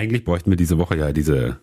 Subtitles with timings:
[0.00, 1.58] Eigentlich bräuchten wir diese Woche ja diese,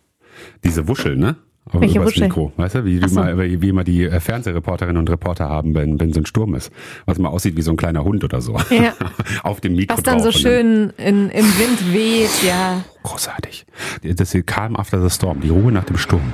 [0.63, 1.37] diese Wuschel, ne?
[1.65, 2.27] Aber Welche übers Wuschel?
[2.27, 3.19] Mikro, weißt du, wie, wie, so.
[3.19, 6.71] mal, wie immer die äh, Fernsehreporterinnen und Reporter haben, wenn, wenn so ein Sturm ist.
[7.07, 8.55] Was mal aussieht wie so ein kleiner Hund oder so.
[8.69, 8.93] Ja.
[9.43, 12.83] Auf dem Mikro Was dann so schön in, im Wind weht, ja.
[13.01, 13.65] Großartig.
[14.03, 16.31] Das ist Calm After the Storm, die Ruhe nach dem Sturm.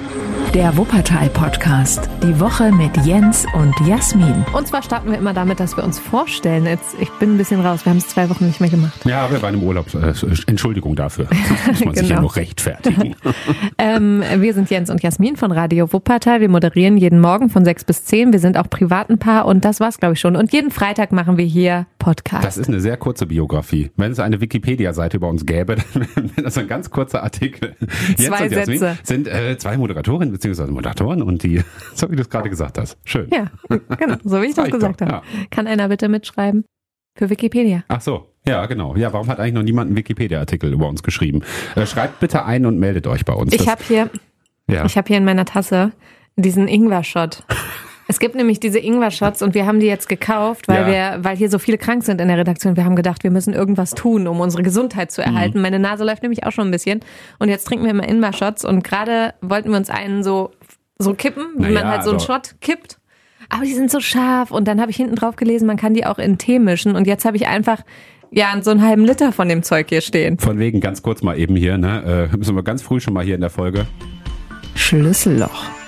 [0.54, 2.07] Der Wuppertal-Podcast.
[2.21, 4.45] Die Woche mit Jens und Jasmin.
[4.53, 6.67] Und zwar starten wir immer damit, dass wir uns vorstellen.
[6.67, 7.83] Jetzt, ich bin ein bisschen raus.
[7.85, 9.03] Wir haben es zwei Wochen nicht mehr gemacht.
[9.03, 9.88] Ja, wir waren im Urlaub.
[9.95, 10.13] Äh,
[10.45, 11.27] Entschuldigung dafür.
[11.66, 11.93] Muss man genau.
[11.93, 12.21] sich ja genau.
[12.21, 13.16] noch rechtfertigen.
[13.79, 16.39] ähm, wir sind Jens und Jasmin von Radio Wuppertal.
[16.39, 18.31] Wir moderieren jeden Morgen von sechs bis zehn.
[18.31, 20.35] Wir sind auch privaten Paar und das war's, glaube ich, schon.
[20.35, 22.43] Und jeden Freitag machen wir hier Podcast.
[22.43, 23.90] Das ist eine sehr kurze Biografie.
[23.95, 27.76] Wenn es eine Wikipedia-Seite über uns gäbe, dann wäre das ein ganz kurzer Artikel.
[28.17, 28.99] Jens zwei und Jasmin Sätze.
[29.04, 31.61] sind äh, zwei Moderatorinnen beziehungsweise Moderatoren und die,
[31.93, 32.97] so wie du es gerade gesagt hast.
[33.05, 33.29] Schön.
[33.31, 33.47] Ja,
[33.97, 35.11] genau, so wie ich das gesagt habe.
[35.11, 35.23] Ja.
[35.49, 36.65] Kann einer bitte mitschreiben?
[37.15, 37.84] Für Wikipedia.
[37.88, 38.95] Ach so, ja, genau.
[38.95, 41.41] Ja, warum hat eigentlich noch niemand einen Wikipedia-Artikel über uns geschrieben?
[41.75, 43.53] Äh, schreibt bitte ein und meldet euch bei uns.
[43.53, 44.09] Ich habe hier,
[44.68, 44.84] ja.
[44.85, 45.91] ich habe hier in meiner Tasse
[46.35, 47.43] diesen Ingwer-Shot.
[48.13, 51.15] Es gibt nämlich diese Ingwer-Shots und wir haben die jetzt gekauft, weil ja.
[51.15, 52.77] wir, weil hier so viele krank sind in der Redaktion.
[52.77, 55.57] Wir haben gedacht, wir müssen irgendwas tun, um unsere Gesundheit zu erhalten.
[55.57, 55.63] Mhm.
[55.63, 56.99] Meine Nase läuft nämlich auch schon ein bisschen.
[57.39, 60.51] Und jetzt trinken wir immer Ingwer-Shots und gerade wollten wir uns einen so,
[60.99, 62.99] so kippen, wie naja, man halt so einen also Shot kippt.
[63.49, 66.06] Aber die sind so scharf und dann habe ich hinten drauf gelesen, man kann die
[66.06, 67.81] auch in Tee mischen und jetzt habe ich einfach
[68.29, 70.38] ja, so einen halben Liter von dem Zeug hier stehen.
[70.38, 72.29] Von wegen, ganz kurz mal eben hier, ne?
[72.31, 73.88] Äh, müssen wir ganz früh schon mal hier in der Folge.
[74.75, 75.82] Schlüsselloch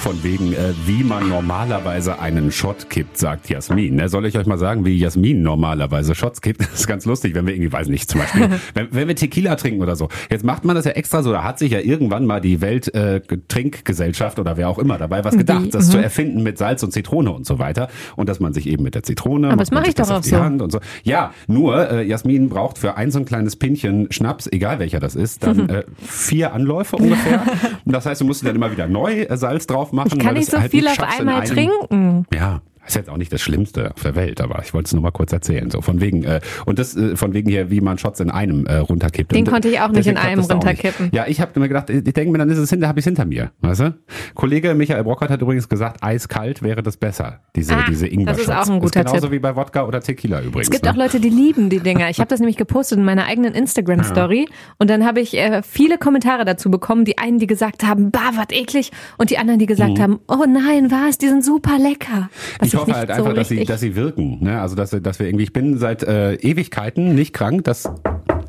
[0.00, 3.96] von wegen, äh, wie man normalerweise einen Shot kippt, sagt Jasmin.
[3.96, 4.08] Ne?
[4.08, 6.60] Soll ich euch mal sagen, wie Jasmin normalerweise Shots kippt?
[6.70, 9.56] Das ist ganz lustig, wenn wir irgendwie, weiß nicht, zum Beispiel, wenn, wenn wir Tequila
[9.56, 10.08] trinken oder so.
[10.30, 14.38] Jetzt macht man das ja extra so, da hat sich ja irgendwann mal die Welttrinkgesellschaft
[14.38, 15.70] äh, oder wer auch immer dabei was gedacht, wie?
[15.70, 15.90] das mhm.
[15.90, 17.88] zu erfinden mit Salz und Zitrone und so weiter.
[18.16, 20.38] Und dass man sich eben mit der Zitrone, Aber das mache ich doch auch so.
[20.38, 20.80] Hand und so.
[21.02, 25.16] Ja, nur äh, Jasmin braucht für ein so ein kleines Pinchen Schnaps, egal welcher das
[25.16, 27.42] ist, dann äh, vier Anläufe ungefähr.
[27.84, 30.18] und das heißt, du musst dann immer wieder neu äh, Salz drauf drauf machen.
[30.18, 32.26] Ich kann nicht so halt viel auf einmal trinken.
[32.32, 35.02] Ja, ist jetzt auch nicht das Schlimmste auf der Welt, aber ich wollte es nur
[35.02, 35.70] mal kurz erzählen.
[35.70, 38.66] So von wegen äh, und das äh, von wegen hier, wie man Shots in einem
[38.66, 39.32] äh, runterkippt.
[39.32, 41.10] Den und, konnte ich auch nicht in einem runterkippen.
[41.12, 43.24] Ja, ich habe mir gedacht, ich denke mir, dann ist es hinter, habe ich hinter
[43.24, 43.94] mir, weißt du?
[44.34, 47.40] Kollege Michael Brockert hat übrigens gesagt, eiskalt wäre das besser.
[47.56, 48.46] Diese ah, diese Ingwer Shots.
[48.46, 49.32] Das ist auch ein guter ist genauso Tipp.
[49.32, 50.66] wie bei Wodka oder Tequila übrigens.
[50.66, 50.90] Es gibt ne?
[50.90, 52.10] auch Leute, die lieben die Dinger.
[52.10, 54.56] Ich habe das nämlich gepostet in meiner eigenen Instagram Story ja.
[54.78, 57.04] und dann habe ich äh, viele Kommentare dazu bekommen.
[57.04, 60.02] Die einen, die gesagt haben, bah, was eklig, und die anderen, die gesagt mhm.
[60.02, 62.30] haben, oh nein, was, die sind super lecker.
[62.58, 64.38] Was ich hoffe halt einfach, dass sie, dass sie wirken.
[64.42, 64.60] Ne?
[64.60, 67.88] Also dass, dass wir irgendwie, ich bin seit äh, Ewigkeiten nicht krank, das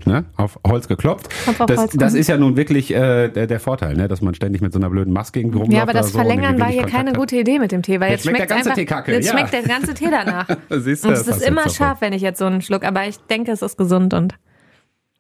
[0.06, 1.30] ne, auf Holz geklopft.
[1.48, 4.34] Auf das, Holz das ist ja nun wirklich äh, der, der Vorteil, ne, dass man
[4.34, 5.78] ständig mit so einer blöden Maske irgendwie rumläuft.
[5.78, 8.26] Ja, aber das so Verlängern war hier keine gute Idee mit dem Tee, weil jetzt,
[8.26, 9.12] jetzt schmeckt, der ganze einfach, Tee kacke.
[9.14, 9.32] Jetzt ja.
[9.34, 10.48] schmeckt der ganze Tee danach.
[10.70, 13.18] Siehst du, und es ist immer scharf, wenn ich jetzt so einen Schluck, aber ich
[13.30, 14.36] denke, es ist gesund und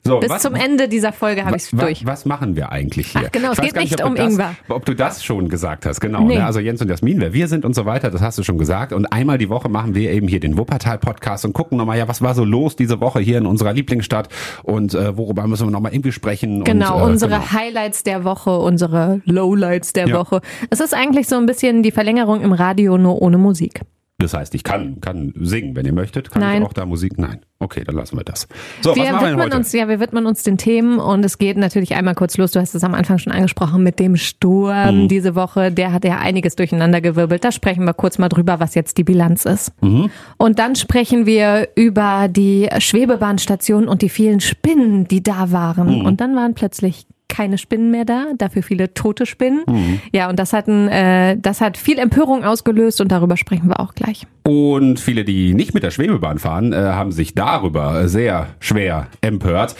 [0.04, 2.06] so, Bis was, zum Ende dieser Folge habe ich es durch.
[2.08, 3.24] Was machen wir eigentlich hier?
[3.26, 4.56] Ach genau, es geht nicht, nicht um das, Ingwer.
[4.68, 6.22] Ob du das schon gesagt hast, genau.
[6.22, 6.38] Nee.
[6.38, 6.46] Ne?
[6.46, 8.94] Also Jens und Jasmin, wer wir sind und so weiter, das hast du schon gesagt.
[8.94, 12.22] Und einmal die Woche machen wir eben hier den Wuppertal-Podcast und gucken nochmal, ja, was
[12.24, 14.30] war so los diese Woche hier in unserer Lieblingsstadt
[14.64, 16.64] und äh, worüber müssen wir nochmal irgendwie sprechen.
[16.64, 17.52] Genau, und, äh, unsere genau.
[17.52, 20.16] Highlights der Woche, unsere Lowlights der ja.
[20.18, 20.42] Woche.
[20.72, 23.82] Es ist eigentlich so ein bisschen die Verlängerung im Radio, nur ohne Musik.
[24.22, 26.32] Das heißt, ich kann, kann singen, wenn ihr möchtet.
[26.32, 26.62] Kann Nein.
[26.62, 27.18] ich auch da Musik?
[27.18, 27.42] Nein.
[27.60, 28.48] Okay, dann lassen wir das.
[28.82, 29.58] So, wir was machen wir heute?
[29.58, 32.52] Uns, ja, wir widmen uns den Themen und es geht natürlich einmal kurz los.
[32.52, 35.08] Du hast es am Anfang schon angesprochen mit dem Sturm mhm.
[35.08, 35.72] diese Woche.
[35.72, 37.44] Der hat ja einiges durcheinandergewirbelt.
[37.44, 39.72] Da sprechen wir kurz mal drüber, was jetzt die Bilanz ist.
[39.82, 40.10] Mhm.
[40.38, 46.00] Und dann sprechen wir über die Schwebebahnstation und die vielen Spinnen, die da waren.
[46.00, 46.06] Mhm.
[46.06, 49.64] Und dann waren plötzlich keine Spinnen mehr da, dafür viele tote Spinnen.
[49.68, 50.02] Mhm.
[50.12, 53.80] Ja, und das hat, ein, äh, das hat viel Empörung ausgelöst und darüber sprechen wir
[53.80, 54.28] auch gleich.
[54.44, 59.76] Und viele, die nicht mit der Schwebebahn fahren, äh, haben sich darüber sehr schwer empört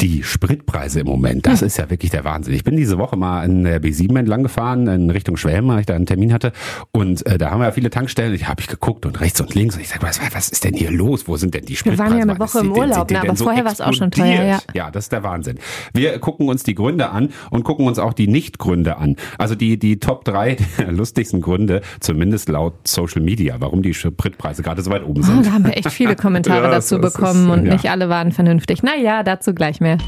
[0.00, 2.52] die Spritpreise im Moment, das ist ja wirklich der Wahnsinn.
[2.54, 5.86] Ich bin diese Woche mal in der B7 entlang gefahren, in Richtung Schwelm, weil ich
[5.86, 6.52] da einen Termin hatte.
[6.90, 8.34] Und äh, da haben wir ja viele Tankstellen.
[8.34, 9.76] Ich habe ich geguckt und rechts und links.
[9.76, 11.28] Und ich sage, was, was ist denn hier los?
[11.28, 12.02] Wo sind denn die Spritpreise?
[12.02, 14.10] Wir waren ja eine Woche im Urlaub, ne, aber so vorher war es auch schon
[14.10, 14.44] teuer.
[14.44, 14.58] Ja.
[14.74, 15.58] ja, das ist der Wahnsinn.
[15.92, 19.14] Wir gucken uns die Gründe an und gucken uns auch die Nicht-Gründe an.
[19.38, 24.62] Also die, die Top drei der lustigsten Gründe, zumindest laut Social Media, warum die Spritpreise
[24.62, 25.38] gerade so weit oben sind.
[25.38, 27.72] Oh, da haben wir echt viele Kommentare ja, dazu bekommen ist, und ja.
[27.74, 28.82] nicht alle waren vernünftig.
[28.82, 29.98] Naja, dazu gleich mehr.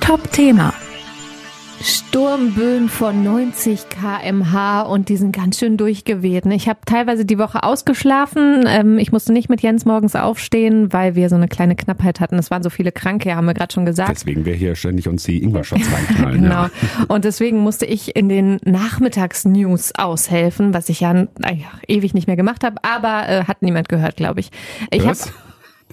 [0.00, 0.72] Top-Thema.
[1.82, 6.46] Sturmböen von 90 kmh und die sind ganz schön durchgeweht.
[6.46, 8.64] Ich habe teilweise die Woche ausgeschlafen.
[8.66, 12.38] Ähm, ich musste nicht mit Jens morgens aufstehen, weil wir so eine kleine Knappheit hatten.
[12.38, 14.10] Es waren so viele Kranke, haben wir gerade schon gesagt.
[14.10, 16.42] Deswegen wir hier ständig uns die Ingwer-Shots reinknallen.
[16.42, 16.54] genau.
[16.54, 16.70] Ja.
[17.08, 21.26] Und deswegen musste ich in den Nachmittagsnews aushelfen, was ich ja, ja
[21.86, 24.50] ewig nicht mehr gemacht habe, aber äh, hat niemand gehört, glaube ich.
[24.90, 25.18] Ich habe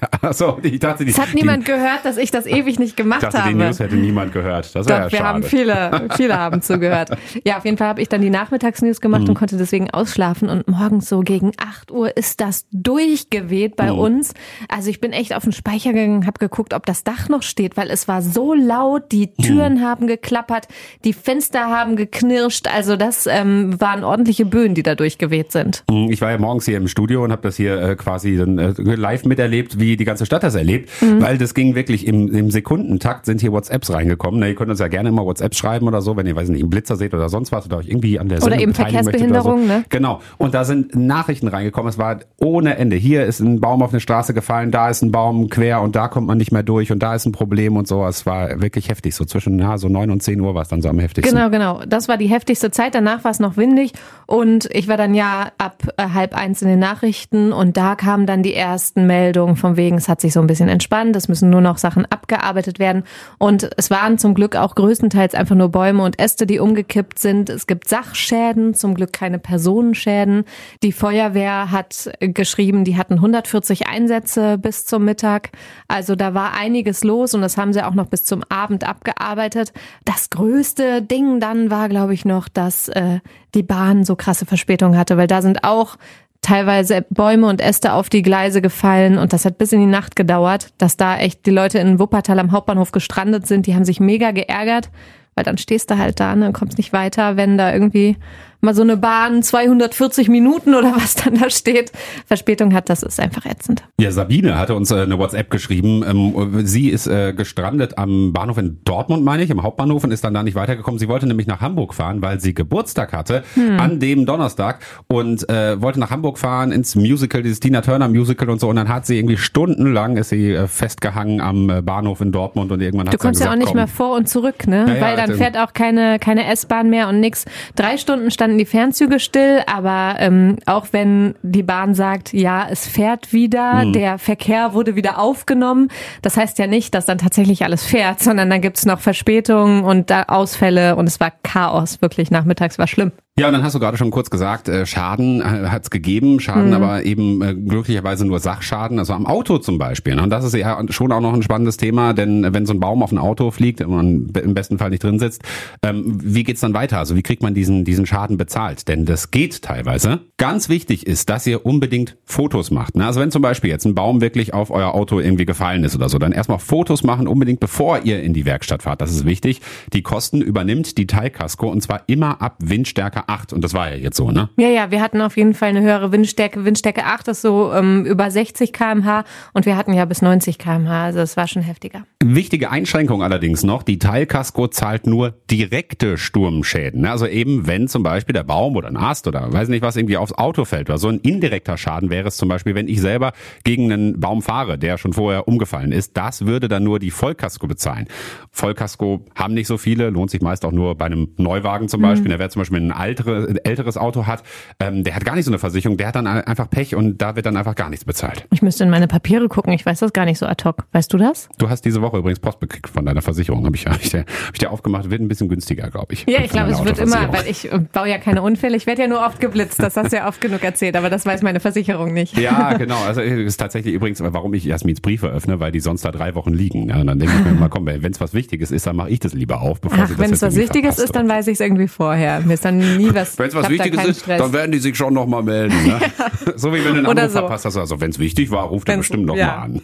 [0.21, 3.21] Achso, ich dachte, die, Es hat niemand die, gehört, dass ich das ewig nicht gemacht
[3.21, 3.49] dachte, habe.
[3.49, 4.73] Die News hätte niemand gehört.
[4.75, 5.23] Das Doch, ja wir schade.
[5.23, 7.11] haben viele, viele haben zugehört.
[7.45, 9.29] Ja, auf jeden Fall habe ich dann die Nachmittagsnews gemacht mhm.
[9.29, 10.49] und konnte deswegen ausschlafen.
[10.49, 13.99] Und morgens so gegen 8 Uhr ist das durchgeweht bei mhm.
[13.99, 14.33] uns.
[14.69, 17.77] Also ich bin echt auf den Speicher gegangen, habe geguckt, ob das Dach noch steht,
[17.77, 19.11] weil es war so laut.
[19.11, 19.81] Die Türen mhm.
[19.81, 20.67] haben geklappert,
[21.05, 22.67] die Fenster haben geknirscht.
[22.67, 25.83] Also das ähm, waren ordentliche Böen, die da durchgeweht sind.
[25.91, 28.57] Mhm, ich war ja morgens hier im Studio und habe das hier äh, quasi dann
[28.57, 31.21] äh, live miterlebt, wie die ganze Stadt das erlebt, mhm.
[31.21, 34.39] weil das ging wirklich im, im Sekundentakt sind hier WhatsApps reingekommen.
[34.39, 36.61] Na, ihr könnt uns ja gerne immer WhatsApp schreiben oder so, wenn ihr, weiß nicht,
[36.61, 39.61] einen Blitzer seht oder sonst was oder euch irgendwie an der Sendung Oder eben Verkehrsbehinderung,
[39.61, 39.67] so.
[39.67, 39.83] ne?
[39.89, 40.21] Genau.
[40.37, 41.89] Und da sind Nachrichten reingekommen.
[41.89, 42.95] Es war ohne Ende.
[42.95, 46.07] Hier ist ein Baum auf eine Straße gefallen, da ist ein Baum quer und da
[46.07, 48.05] kommt man nicht mehr durch und da ist ein Problem und so.
[48.05, 49.15] Es war wirklich heftig.
[49.15, 51.35] So zwischen ja, so neun und zehn Uhr war es dann so am heftigsten.
[51.35, 51.81] Genau, genau.
[51.87, 52.95] Das war die heftigste Zeit.
[52.95, 53.93] Danach war es noch windig
[54.25, 58.25] und ich war dann ja ab äh, halb eins in den Nachrichten und da kamen
[58.25, 61.49] dann die ersten Meldungen von wegen, es hat sich so ein bisschen entspannt, es müssen
[61.49, 63.03] nur noch Sachen abgearbeitet werden
[63.39, 67.49] und es waren zum Glück auch größtenteils einfach nur Bäume und Äste, die umgekippt sind.
[67.49, 70.45] Es gibt Sachschäden, zum Glück keine Personenschäden.
[70.83, 75.49] Die Feuerwehr hat geschrieben, die hatten 140 Einsätze bis zum Mittag.
[75.87, 79.73] Also da war einiges los und das haben sie auch noch bis zum Abend abgearbeitet.
[80.05, 83.19] Das größte Ding dann war, glaube ich, noch, dass äh,
[83.55, 85.97] die Bahn so krasse Verspätung hatte, weil da sind auch
[86.41, 90.15] teilweise Bäume und Äste auf die Gleise gefallen und das hat bis in die Nacht
[90.15, 93.67] gedauert, dass da echt die Leute in Wuppertal am Hauptbahnhof gestrandet sind.
[93.67, 94.89] Die haben sich mega geärgert,
[95.35, 98.17] weil dann stehst du halt da ne, und kommst nicht weiter, wenn da irgendwie
[98.61, 101.91] mal so eine Bahn 240 Minuten oder was dann da steht,
[102.25, 103.83] Verspätung hat, das ist einfach ätzend.
[103.99, 106.03] Ja, Sabine hatte uns äh, eine WhatsApp geschrieben.
[106.07, 110.23] Ähm, sie ist äh, gestrandet am Bahnhof in Dortmund, meine ich, im Hauptbahnhof und ist
[110.23, 110.99] dann da nicht weitergekommen.
[110.99, 113.79] Sie wollte nämlich nach Hamburg fahren, weil sie Geburtstag hatte hm.
[113.79, 118.49] an dem Donnerstag und äh, wollte nach Hamburg fahren ins Musical, dieses Tina Turner Musical
[118.49, 118.69] und so.
[118.69, 123.07] Und dann hat sie irgendwie stundenlang ist sie festgehangen am Bahnhof in Dortmund und irgendwann
[123.07, 123.77] hat du kommst ja auch nicht komm.
[123.77, 124.85] mehr vor und zurück, ne?
[124.87, 127.45] Ja, ja, weil dann also, fährt auch keine keine S-Bahn mehr und nix.
[127.75, 132.67] Drei Stunden stand standen die Fernzüge still, aber ähm, auch wenn die Bahn sagt, ja,
[132.69, 133.93] es fährt wieder, mhm.
[133.93, 135.87] der Verkehr wurde wieder aufgenommen,
[136.21, 140.11] das heißt ja nicht, dass dann tatsächlich alles fährt, sondern dann gibt's noch Verspätungen und
[140.11, 143.11] Ausfälle und es war Chaos, wirklich nachmittags war schlimm.
[143.39, 146.41] Ja, und dann hast du gerade schon kurz gesagt, äh, Schaden äh, hat es gegeben,
[146.41, 146.73] Schaden mhm.
[146.73, 150.15] aber eben äh, glücklicherweise nur Sachschaden, also am Auto zum Beispiel.
[150.15, 150.23] Ne?
[150.23, 153.01] Und das ist ja schon auch noch ein spannendes Thema, denn wenn so ein Baum
[153.01, 155.43] auf ein Auto fliegt und man im besten Fall nicht drin sitzt,
[155.81, 156.99] ähm, wie geht's dann weiter?
[156.99, 158.89] Also wie kriegt man diesen, diesen Schaden bezahlt?
[158.89, 160.19] Denn das geht teilweise.
[160.35, 162.97] Ganz wichtig ist, dass ihr unbedingt Fotos macht.
[162.97, 163.05] Ne?
[163.05, 166.09] Also wenn zum Beispiel jetzt ein Baum wirklich auf euer Auto irgendwie gefallen ist oder
[166.09, 168.99] so, dann erstmal Fotos machen, unbedingt bevor ihr in die Werkstatt fahrt.
[168.99, 169.61] Das ist wichtig.
[169.93, 173.95] Die Kosten übernimmt die Teilkasko und zwar immer ab Windstärke 8 und das war ja
[173.95, 174.49] jetzt so, ne?
[174.57, 176.65] Ja, ja, wir hatten auf jeden Fall eine höhere Windstärke.
[176.65, 179.23] Windstärke 8 ist so ähm, über 60 kmh
[179.53, 182.05] und wir hatten ja bis 90 kmh, also es war schon heftiger.
[182.23, 187.05] Wichtige Einschränkung allerdings noch, die Teilkasko zahlt nur direkte Sturmschäden.
[187.05, 190.17] Also eben, wenn zum Beispiel der Baum oder ein Ast oder weiß nicht was irgendwie
[190.17, 193.33] aufs Auto fällt oder so ein indirekter Schaden wäre es zum Beispiel, wenn ich selber
[193.63, 197.67] gegen einen Baum fahre, der schon vorher umgefallen ist, das würde dann nur die Vollkasko
[197.67, 198.07] bezahlen.
[198.51, 202.29] Vollkasko haben nicht so viele, lohnt sich meist auch nur bei einem Neuwagen zum Beispiel.
[202.29, 202.33] Mhm.
[202.33, 204.43] Da wäre zum Beispiel ein altere, älteres Auto hat,
[204.79, 207.35] ähm, der hat gar nicht so eine Versicherung, der hat dann einfach Pech und da
[207.35, 208.45] wird dann einfach gar nichts bezahlt.
[208.51, 210.85] Ich müsste in meine Papiere gucken, ich weiß das gar nicht so ad hoc.
[210.91, 211.49] Weißt du das?
[211.57, 214.19] Du hast diese Woche übrigens Post bekriegt von deiner Versicherung, habe ich, hab ich, dir,
[214.19, 216.25] hab ich dir aufgemacht, wird ein bisschen günstiger, glaube ich.
[216.27, 219.07] Ja, ich glaube, es wird immer, weil ich baue ja keine Unfälle, ich werde ja
[219.07, 222.13] nur oft geblitzt, das hast du ja oft genug erzählt, aber das weiß meine Versicherung
[222.13, 222.37] nicht.
[222.37, 226.05] Ja, genau, also das ist tatsächlich übrigens, warum ich Jasmins Briefe öffne, weil die sonst
[226.05, 226.89] da drei Wochen liegen.
[226.89, 229.09] Ja, und dann denke ich mir mal, komm, wenn es was Wichtiges ist, dann mache
[229.09, 231.47] ich das lieber auf, bevor Ach, sie das Wenn es was Wichtiges ist, dann weiß
[231.47, 232.41] ich es irgendwie vorher.
[232.41, 233.37] Mir ist dann nie was.
[233.37, 234.39] Wenn es was Wichtiges ist, Stress.
[234.39, 235.75] dann werden die sich schon nochmal melden.
[235.85, 235.99] Ne?
[236.55, 237.39] so wie wenn du einen Anruf so.
[237.39, 237.77] verpasst hast.
[237.77, 239.61] Also wenn es wichtig war, ruft er bestimmt nochmal ja.
[239.61, 239.81] an.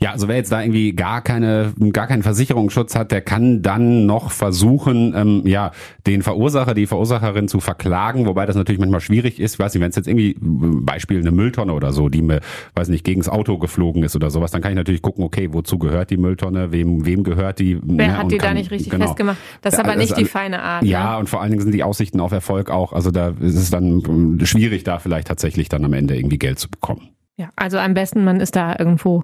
[0.00, 4.06] Ja, also wer jetzt da irgendwie gar keine, gar keinen Versicherungsschutz hat, der kann dann
[4.06, 5.72] noch versuchen, ähm, ja,
[6.06, 9.58] den Verursacher, die Verursacherin zu verklagen, wobei das natürlich manchmal schwierig ist.
[9.58, 12.40] Weiß nicht, wenn es jetzt irgendwie Beispiel eine Mülltonne oder so, die mir,
[12.74, 15.78] weiß nicht, gegens Auto geflogen ist oder sowas, dann kann ich natürlich gucken, okay, wozu
[15.78, 17.80] gehört die Mülltonne, wem, wem gehört die?
[17.82, 19.06] Wer ja, hat die kann, da nicht richtig genau.
[19.06, 19.38] festgemacht?
[19.62, 20.84] Das ist aber nicht die feine Art.
[20.84, 21.18] Ja, ne?
[21.18, 24.38] und vor allen Dingen sind die Aussichten auf Erfolg auch, also da ist es dann
[24.44, 27.08] schwierig, da vielleicht tatsächlich dann am Ende irgendwie Geld zu bekommen.
[27.38, 29.22] Ja, also am besten, man ist da irgendwo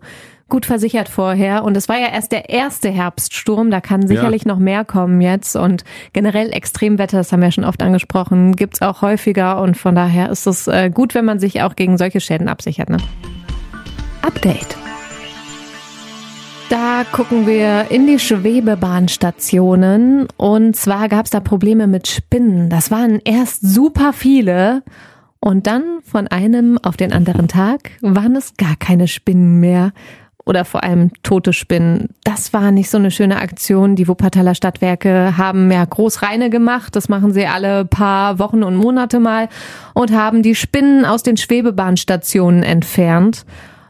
[0.49, 1.65] gut versichert vorher.
[1.65, 4.53] Und es war ja erst der erste Herbststurm, da kann sicherlich ja.
[4.53, 5.57] noch mehr kommen jetzt.
[5.57, 9.61] Und generell Extremwetter, das haben wir ja schon oft angesprochen, gibt's auch häufiger.
[9.61, 12.89] Und von daher ist es äh, gut, wenn man sich auch gegen solche Schäden absichert.
[12.89, 12.99] Ne?
[14.23, 14.77] Update.
[16.71, 20.29] Da gucken wir in die Schwebebahnstationen.
[20.37, 22.71] Und zwar gab's da Probleme mit Spinnen.
[22.71, 24.85] Das waren erst super viele.
[25.45, 29.93] Und dann von einem auf den anderen Tag waren es gar keine Spinnen mehr
[30.47, 32.15] oder vor allem tote Spinnen.
[32.25, 33.95] Das war nicht so eine schöne Aktion.
[33.95, 36.97] Die Wuppertaler Stadtwerke haben ja Großreine gemacht.
[36.97, 39.51] Das machen sie alle paar Wochen und Monate mal
[39.93, 43.45] und haben die Spinnen aus den Schwebebahnstationen entfernt.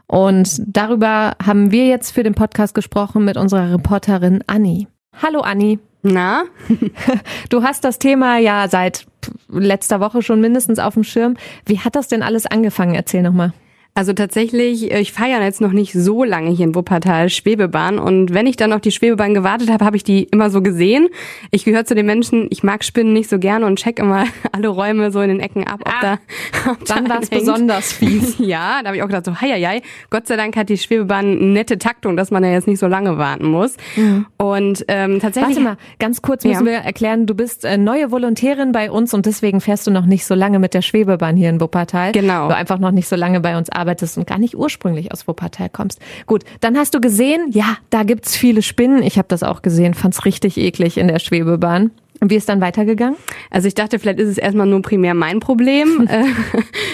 [0.07, 4.89] Und darüber haben wir jetzt für den Podcast gesprochen mit unserer Reporterin Anni.
[5.23, 5.79] Hallo Anni.
[6.05, 6.43] Na?
[7.49, 9.07] Du hast das Thema ja seit
[9.49, 11.35] letzter Woche schon mindestens auf dem Schirm.
[11.65, 12.93] Wie hat das denn alles angefangen?
[12.93, 13.53] Erzähl nochmal.
[13.97, 18.33] Also tatsächlich, äh, ich feiere jetzt noch nicht so lange hier in Wuppertal Schwebebahn und
[18.33, 21.07] wenn ich dann auf die Schwebebahn gewartet habe, habe ich die immer so gesehen.
[21.49, 24.67] Ich gehöre zu den Menschen, ich mag Spinnen nicht so gerne und check immer alle
[24.67, 28.35] Räume so in den Ecken ab, ob ah, da ob Dann war es besonders fies.
[28.45, 31.25] Ja, da habe ich auch gedacht so, hei, hei, Gott sei Dank hat die Schwebebahn
[31.25, 33.77] eine nette Taktung, dass man ja jetzt nicht so lange warten muss.
[33.95, 34.25] Mhm.
[34.35, 35.55] Und ähm, tatsächlich...
[35.55, 36.73] Warte mal, ganz kurz müssen ja.
[36.73, 40.25] wir erklären, du bist äh, neue Volontärin bei uns und deswegen fährst du noch nicht
[40.25, 42.11] so lange mit der Schwebebahn hier in Wuppertal.
[42.11, 42.49] Genau.
[42.49, 45.27] Du einfach noch nicht so lange bei uns arbeitest arbeitest und gar nicht ursprünglich aus
[45.27, 45.99] Wuppertal kommst.
[46.25, 49.03] Gut, dann hast du gesehen, ja, da gibt's viele Spinnen.
[49.03, 51.91] Ich habe das auch gesehen, fand's richtig eklig in der Schwebebahn.
[52.21, 53.17] Und wie ist dann weitergegangen?
[53.51, 56.09] Also ich dachte, vielleicht ist es erstmal nur primär mein Problem.
[56.15, 56.25] Äh,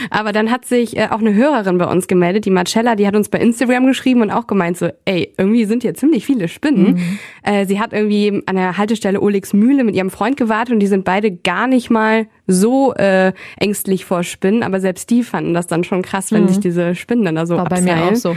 [0.10, 3.16] aber dann hat sich äh, auch eine Hörerin bei uns gemeldet, die Marcella, die hat
[3.16, 6.94] uns bei Instagram geschrieben und auch gemeint so, ey, irgendwie sind hier ziemlich viele Spinnen.
[6.94, 7.20] Mhm.
[7.44, 10.88] Äh, sie hat irgendwie an der Haltestelle Olegs Mühle mit ihrem Freund gewartet und die
[10.88, 15.68] sind beide gar nicht mal so äh, ängstlich vor Spinnen, aber selbst die fanden das
[15.68, 16.48] dann schon krass, wenn mhm.
[16.50, 17.86] sich diese Spinnen dann da so War abseilen.
[17.86, 18.36] bei mir auch so.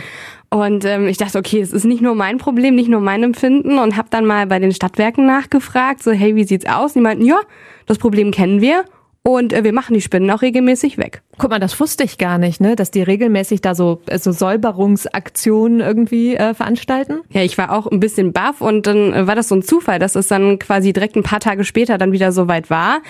[0.50, 3.78] Und ähm, ich dachte, okay, es ist nicht nur mein Problem, nicht nur mein Empfinden
[3.78, 6.92] und habe dann mal bei den Stadtwerken nachgefragt, so hey, wie sieht's aus?
[6.92, 7.40] Und die meinten, ja,
[7.86, 8.84] das Problem kennen wir
[9.26, 11.22] und äh, wir machen die Spinnen auch regelmäßig weg.
[11.38, 14.32] Guck mal, das wusste ich gar nicht, ne, dass die regelmäßig da so äh, so
[14.32, 17.20] Säuberungsaktionen irgendwie äh, veranstalten.
[17.30, 19.98] Ja, ich war auch ein bisschen baff und dann äh, war das so ein Zufall,
[19.98, 23.00] dass es dann quasi direkt ein paar Tage später dann wieder so weit war.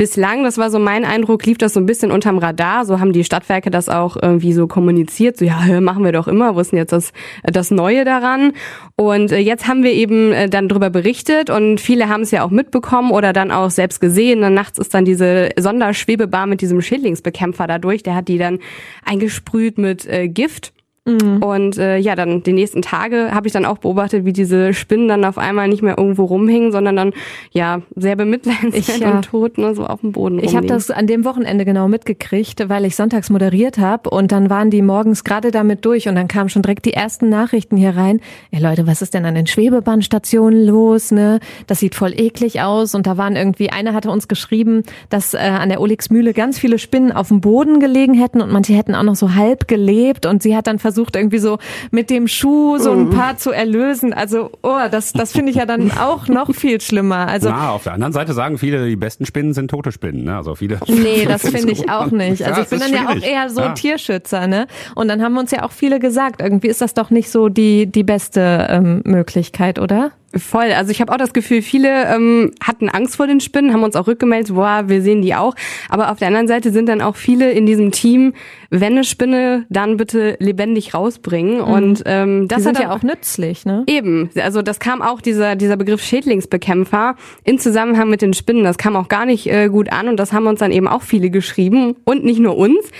[0.00, 2.84] Bislang, das war so mein Eindruck, lief das so ein bisschen unterm Radar.
[2.84, 5.36] So haben die Stadtwerke das auch irgendwie so kommuniziert.
[5.36, 6.54] So, ja, machen wir doch immer.
[6.54, 7.12] Wo ist denn jetzt das,
[7.42, 8.52] das Neue daran?
[8.94, 12.44] Und äh, jetzt haben wir eben äh, dann darüber berichtet und viele haben es ja
[12.44, 14.44] auch mitbekommen oder dann auch selbst gesehen.
[14.44, 18.04] Und nachts ist dann diese Sonderschwebebahn mit diesem Schädlingsbekämpfer dadurch.
[18.04, 18.60] Der hat die dann
[19.04, 20.72] eingesprüht mit äh, Gift.
[21.08, 21.42] Mhm.
[21.42, 25.08] Und äh, ja, dann die nächsten Tage habe ich dann auch beobachtet, wie diese Spinnen
[25.08, 27.12] dann auf einmal nicht mehr irgendwo rumhingen, sondern dann
[27.52, 29.16] ja sehr bemitleidenswert ja.
[29.16, 30.38] und tot ne, so auf dem Boden.
[30.42, 34.50] Ich habe das an dem Wochenende genau mitgekriegt, weil ich sonntags moderiert habe und dann
[34.50, 37.96] waren die morgens gerade damit durch und dann kamen schon direkt die ersten Nachrichten hier
[37.96, 38.20] rein.
[38.50, 41.10] Ey Leute, was ist denn an den Schwebebahnstationen los?
[41.10, 45.34] Ne, das sieht voll eklig aus und da waren irgendwie eine hatte uns geschrieben, dass
[45.34, 48.94] äh, an der Olixmühle ganz viele Spinnen auf dem Boden gelegen hätten und manche hätten
[48.94, 51.58] auch noch so halb gelebt und sie hat dann versucht versucht irgendwie so
[51.92, 53.10] mit dem Schuh so ein mhm.
[53.10, 54.12] paar zu erlösen.
[54.12, 57.28] Also, oh, das, das finde ich ja dann auch noch viel schlimmer.
[57.28, 60.24] Also, Na, auf der anderen Seite sagen viele, die besten Spinnen sind tote Spinnen.
[60.24, 60.36] Ne?
[60.36, 60.80] Also viele.
[60.88, 62.44] Nee, das finde ich auch nicht.
[62.44, 63.72] Also ja, ich bin dann ja auch eher so ja.
[63.74, 64.66] Tierschützer, ne?
[64.96, 67.86] Und dann haben uns ja auch viele gesagt, irgendwie ist das doch nicht so die,
[67.86, 70.10] die beste ähm, Möglichkeit, oder?
[70.36, 70.72] Voll.
[70.72, 73.96] Also ich habe auch das Gefühl, viele ähm, hatten Angst vor den Spinnen, haben uns
[73.96, 75.54] auch rückgemeldet, boah, wir sehen die auch.
[75.88, 78.34] Aber auf der anderen Seite sind dann auch viele in diesem Team,
[78.68, 81.56] wenn eine Spinne, dann bitte lebendig rausbringen.
[81.56, 81.62] Mhm.
[81.62, 83.84] Und ähm, das die sind ja auch nützlich, ne?
[83.86, 84.28] Eben.
[84.36, 88.64] Also das kam auch dieser dieser Begriff Schädlingsbekämpfer in Zusammenhang mit den Spinnen.
[88.64, 91.02] Das kam auch gar nicht äh, gut an und das haben uns dann eben auch
[91.02, 92.90] viele geschrieben und nicht nur uns.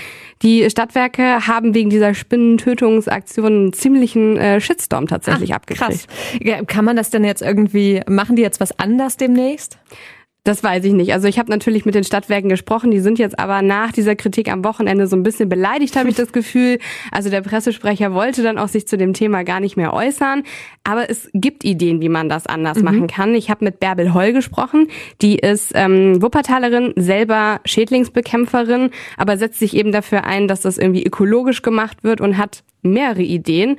[0.42, 6.09] Die Stadtwerke haben wegen dieser Spinnentötungsaktion einen ziemlichen äh, Shitstorm tatsächlich Ach, abgekriegt.
[6.09, 6.66] Krass.
[6.66, 9.78] Kann man das denn jetzt irgendwie, machen die jetzt was anders demnächst?
[10.45, 11.12] Das weiß ich nicht.
[11.12, 14.50] Also ich habe natürlich mit den Stadtwerken gesprochen, die sind jetzt aber nach dieser Kritik
[14.50, 16.78] am Wochenende so ein bisschen beleidigt, habe ich das Gefühl.
[17.12, 20.45] Also der Pressesprecher wollte dann auch sich zu dem Thema gar nicht mehr äußern.
[20.85, 22.85] Aber es gibt Ideen, wie man das anders mhm.
[22.85, 23.35] machen kann.
[23.35, 24.88] Ich habe mit Bärbel Holl gesprochen,
[25.21, 31.04] die ist ähm, Wuppertalerin, selber Schädlingsbekämpferin, aber setzt sich eben dafür ein, dass das irgendwie
[31.04, 33.76] ökologisch gemacht wird und hat mehrere Ideen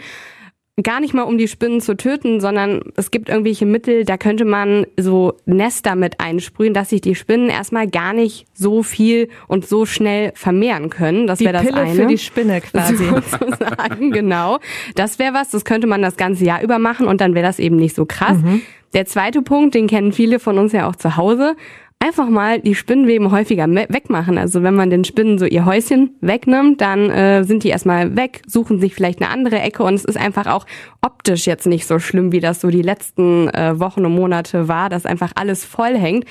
[0.84, 4.46] gar nicht mal um die Spinnen zu töten, sondern es gibt irgendwelche Mittel, da könnte
[4.46, 9.68] man so Nester mit einsprühen, dass sich die Spinnen erstmal gar nicht so viel und
[9.68, 11.28] so schnell vermehren können.
[11.28, 11.94] Das wäre das Pille eine.
[11.94, 13.06] für die Spinne quasi.
[13.06, 14.60] Sozusagen, genau.
[14.96, 17.60] Das wäre was, das könnte man das ganze Jahr über machen und dann wäre das
[17.60, 18.38] eben nicht so krass.
[18.38, 18.62] Mhm.
[18.94, 21.56] Der zweite Punkt, den kennen viele von uns ja auch zu Hause
[22.00, 24.38] einfach mal die Spinnenweben häufiger wegmachen.
[24.38, 28.42] Also wenn man den Spinnen so ihr Häuschen wegnimmt, dann äh, sind die erstmal weg,
[28.48, 30.66] suchen sich vielleicht eine andere Ecke und es ist einfach auch
[31.02, 34.90] optisch jetzt nicht so schlimm, wie das so die letzten äh, Wochen und Monate war,
[34.90, 36.26] dass einfach alles voll hängt.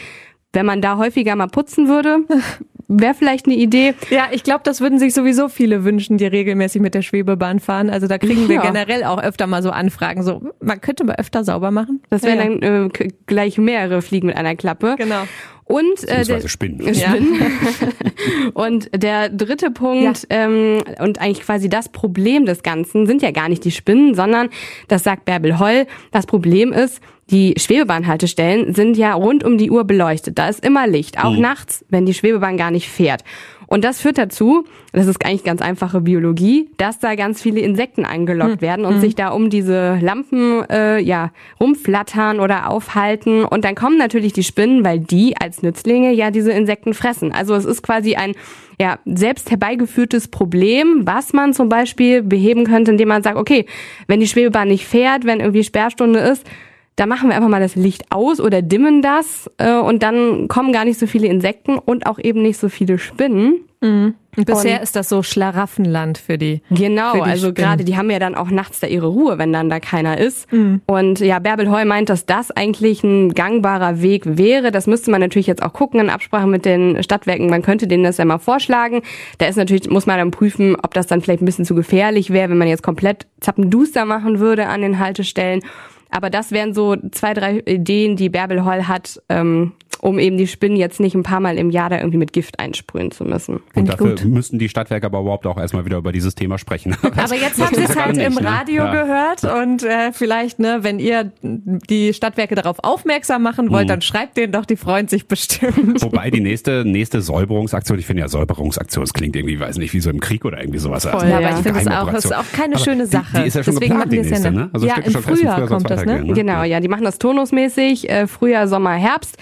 [0.54, 2.20] Wenn man da häufiger mal putzen würde,
[2.88, 3.94] wäre vielleicht eine Idee.
[4.10, 7.90] Ja, ich glaube, das würden sich sowieso viele wünschen, die regelmäßig mit der Schwebebahn fahren.
[7.90, 8.62] Also da kriegen wir ja.
[8.62, 12.02] generell auch öfter mal so Anfragen, so man könnte mal öfter sauber machen.
[12.08, 12.68] Das wären ja.
[12.68, 14.96] dann äh, gleich mehrere Fliegen mit einer Klappe.
[14.96, 15.24] Genau.
[15.64, 16.80] Und äh, der, Spinnen.
[16.94, 17.34] Spinnen.
[17.34, 17.88] Ja.
[18.54, 20.46] und der dritte Punkt ja.
[20.46, 24.48] ähm, und eigentlich quasi das Problem des Ganzen sind ja gar nicht die Spinnen, sondern
[24.88, 25.86] das sagt Bärbel Holl.
[26.10, 30.38] Das Problem ist, die Schwebebahnhaltestellen sind ja rund um die Uhr beleuchtet.
[30.38, 31.40] Da ist immer Licht, auch mhm.
[31.40, 33.22] nachts, wenn die Schwebebahn gar nicht fährt.
[33.68, 38.06] Und das führt dazu, das ist eigentlich ganz einfache Biologie, dass da ganz viele Insekten
[38.06, 38.60] angelockt hm.
[38.62, 39.00] werden und hm.
[39.02, 43.44] sich da um diese Lampen äh, ja rumflattern oder aufhalten.
[43.44, 47.30] Und dann kommen natürlich die Spinnen, weil die als Nützlinge ja diese Insekten fressen.
[47.30, 48.32] Also es ist quasi ein
[48.80, 53.66] ja, selbst herbeigeführtes Problem, was man zum Beispiel beheben könnte, indem man sagt, okay,
[54.06, 56.48] wenn die Schwebebahn nicht fährt, wenn irgendwie Sperrstunde ist,
[56.98, 60.72] da machen wir einfach mal das Licht aus oder dimmen das äh, und dann kommen
[60.72, 63.60] gar nicht so viele Insekten und auch eben nicht so viele Spinnen.
[63.80, 64.14] Mhm.
[64.34, 66.62] Bisher und ist das so Schlaraffenland für die.
[66.70, 69.52] Genau, für die also gerade die haben ja dann auch nachts da ihre Ruhe, wenn
[69.52, 70.52] dann da keiner ist.
[70.52, 70.80] Mhm.
[70.86, 74.72] Und ja, Bärbel Heu meint, dass das eigentlich ein gangbarer Weg wäre.
[74.72, 77.48] Das müsste man natürlich jetzt auch gucken in Absprache mit den Stadtwerken.
[77.48, 79.02] Man könnte denen das ja mal vorschlagen.
[79.38, 82.30] Da ist natürlich, muss man dann prüfen, ob das dann vielleicht ein bisschen zu gefährlich
[82.30, 85.62] wäre, wenn man jetzt komplett Zappenduster machen würde an den Haltestellen.
[86.10, 90.46] Aber das wären so zwei, drei Ideen, die Bärbel Holl hat, ähm, um eben die
[90.46, 93.60] Spinnen jetzt nicht ein paar Mal im Jahr da irgendwie mit Gift einsprühen zu müssen.
[93.74, 94.24] Und dafür gut.
[94.24, 96.96] müssten die Stadtwerke aber überhaupt auch erstmal wieder über dieses Thema sprechen.
[97.02, 98.44] aber jetzt haben sie es halt nicht, im ne?
[98.44, 99.02] Radio ja.
[99.02, 103.88] gehört und äh, vielleicht, ne, wenn ihr die Stadtwerke darauf aufmerksam machen wollt, mhm.
[103.88, 106.02] dann schreibt denen doch, die freuen sich bestimmt.
[106.02, 110.00] Wobei die nächste, nächste Säuberungsaktion, ich finde ja Säuberungsaktion, es klingt irgendwie, weiß nicht, wie
[110.00, 111.04] so im Krieg oder irgendwie sowas.
[111.04, 113.26] Voll, also, ja, aber ich finde es auch, ist auch keine aber schöne Sache.
[113.34, 114.70] Die, die ist ja schon Deswegen geplant, die nächste, ja ne?
[114.72, 116.24] Also ja, im Frühjahr, Frühjahr kommt das, ne?
[116.24, 116.32] ne?
[116.32, 119.38] Genau, ja, die machen das turnusmäßig, äh, Frühjahr, Sommer, Herbst.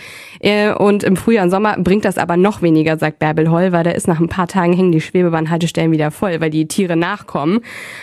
[0.47, 3.83] Äh, und im Frühjahr und Sommer bringt das aber noch weniger, sagt Bärbel Holl, weil
[3.83, 7.63] da ist nach ein paar Tagen hängen die Schwebebahnhaltestellen wieder voll, weil die Tiere nachkommen.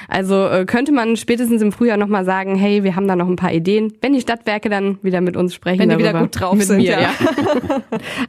[0.09, 3.37] Also äh, könnte man spätestens im Frühjahr nochmal sagen, hey, wir haben da noch ein
[3.37, 5.79] paar Ideen, wenn die Stadtwerke dann wieder mit uns sprechen.
[5.79, 6.79] Wenn die wieder gut drauf sind.
[6.79, 6.99] Mir, ja.
[6.99, 7.09] ja.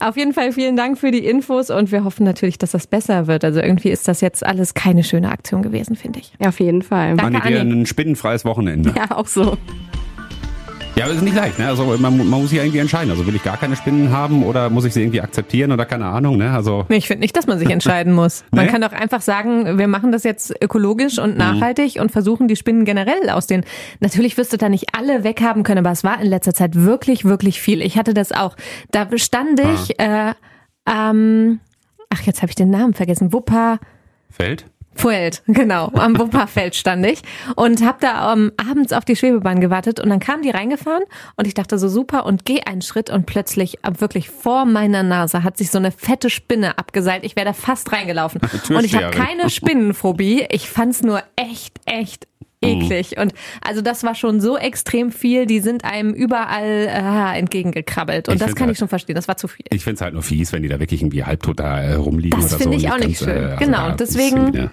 [0.09, 3.27] Auf jeden Fall vielen Dank für die Infos und wir hoffen natürlich, dass das besser
[3.27, 3.45] wird.
[3.45, 6.33] Also irgendwie ist das jetzt alles keine schöne Aktion gewesen, finde ich.
[6.41, 7.17] Ja, auf jeden Fall.
[7.17, 8.95] Danke, Anni, dir ein spinnenfreies Wochenende.
[8.97, 9.59] Ja, auch so.
[10.97, 11.67] Ja, aber ist nicht leicht, ne?
[11.67, 13.11] Also man, man muss sich irgendwie entscheiden.
[13.11, 16.07] Also will ich gar keine Spinnen haben oder muss ich sie irgendwie akzeptieren oder keine
[16.07, 16.53] Ahnung, ne?
[16.53, 18.45] Also ich finde nicht, dass man sich entscheiden muss.
[18.53, 18.71] Man nee?
[18.71, 21.39] kann doch einfach sagen, wir machen das jetzt ökologisch und mhm.
[21.39, 22.03] nachhaltig mhm.
[22.03, 23.65] und versuchen die Spinnen generell aus den.
[23.99, 27.25] Natürlich wirst du da nicht alle weghaben können, aber es war in letzter Zeit wirklich,
[27.25, 27.83] wirklich viel.
[27.83, 28.57] Ich hatte das auch.
[28.93, 30.31] Da stand ich, ah.
[30.31, 30.35] äh,
[30.89, 31.59] ähm,
[32.09, 33.33] ach jetzt habe ich den Namen vergessen.
[33.33, 33.81] Wupper.
[34.31, 34.67] Feld?
[34.95, 35.91] Fuelt, genau.
[35.95, 37.21] Am Wupperfeld stand ich
[37.57, 41.03] und habe da um, ähm, abends auf die Schwebebahn gewartet und dann kam die reingefahren
[41.37, 45.43] und ich dachte so super und geh einen Schritt und plötzlich wirklich vor meiner Nase
[45.43, 47.25] hat sich so eine fette Spinne abgeseilt.
[47.25, 50.47] Ich wäre da fast reingelaufen und ich habe keine Spinnenphobie.
[50.51, 52.27] Ich fand's nur echt, echt
[52.65, 53.19] eklig.
[53.19, 58.29] Und also das war schon so extrem viel, die sind einem überall äh, entgegengekrabbelt.
[58.29, 59.67] Und ich das kann halt, ich schon verstehen, das war zu viel.
[59.71, 62.41] Ich finde es halt nur fies, wenn die da wirklich irgendwie halbtot da äh, rumliegen
[62.41, 62.57] das oder so.
[62.57, 63.29] Das finde ich auch nicht schön.
[63.29, 64.71] Äh, also genau, deswegen...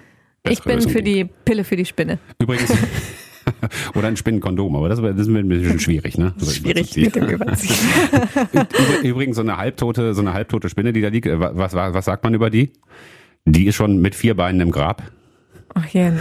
[0.50, 2.20] Ich bin für die Pille für die Spinne.
[2.40, 2.74] Übrigens.
[3.96, 6.34] Oder ein Spinnenkondom, aber das, das ist ein bisschen schwierig, ne?
[6.40, 7.76] Ist schwierig mit dem Überziehen.
[9.04, 11.26] Übrigens so eine halbtote, so eine halbtote Spinne, die da liegt.
[11.26, 12.72] Äh, was, was, was sagt man über die?
[13.46, 15.04] Die ist schon mit vier Beinen im Grab.
[15.74, 16.14] Ach ja.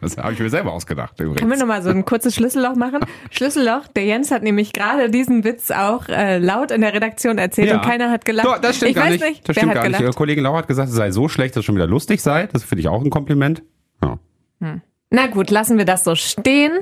[0.00, 1.40] Das habe ich mir selber ausgedacht übrigens.
[1.40, 3.00] Können wir nochmal so ein kurzes Schlüsselloch machen?
[3.30, 7.68] Schlüsselloch, der Jens hat nämlich gerade diesen Witz auch äh, laut in der Redaktion erzählt
[7.68, 7.76] ja.
[7.76, 8.46] und keiner hat gelacht.
[8.46, 9.24] Doch, das stimmt ich gar nicht.
[9.24, 9.48] nicht.
[9.48, 10.02] Das stimmt gar gelacht?
[10.02, 10.16] nicht.
[10.16, 12.48] Kollegin Lau hat gesagt, es sei so schlecht, dass es schon wieder lustig sei.
[12.52, 13.62] Das finde ich auch ein Kompliment.
[14.02, 14.18] Ja.
[14.60, 14.82] Hm.
[15.10, 16.72] Na gut, lassen wir das so stehen.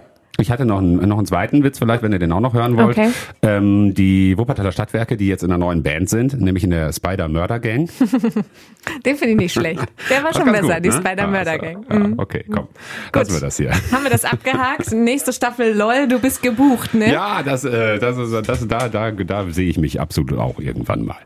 [0.41, 2.77] Ich hatte noch einen, noch einen zweiten Witz vielleicht, wenn ihr den auch noch hören
[2.77, 2.97] wollt.
[2.97, 3.11] Okay.
[3.43, 7.29] Ähm, die Wuppertaler Stadtwerke, die jetzt in einer neuen Band sind, nämlich in der Spider
[7.29, 7.91] Murder Gang.
[9.05, 9.87] den finde ich nicht schlecht.
[10.09, 10.95] Der war schon besser, gut, die ne?
[10.95, 11.87] Spider Murder Gang.
[11.89, 12.15] Ja, mhm.
[12.19, 12.69] okay, komm.
[13.13, 13.73] Lassen wir das hier.
[13.93, 14.93] Haben wir das abgehakt?
[14.93, 17.13] Nächste Staffel LOL, du bist gebucht, ne?
[17.13, 21.05] Ja, das, äh, das ist, das, da, da, da sehe ich mich absolut auch irgendwann
[21.05, 21.19] mal.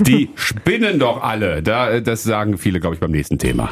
[0.00, 1.62] Die spinnen doch alle.
[1.62, 3.70] Da, das sagen viele, glaube ich, beim nächsten Thema.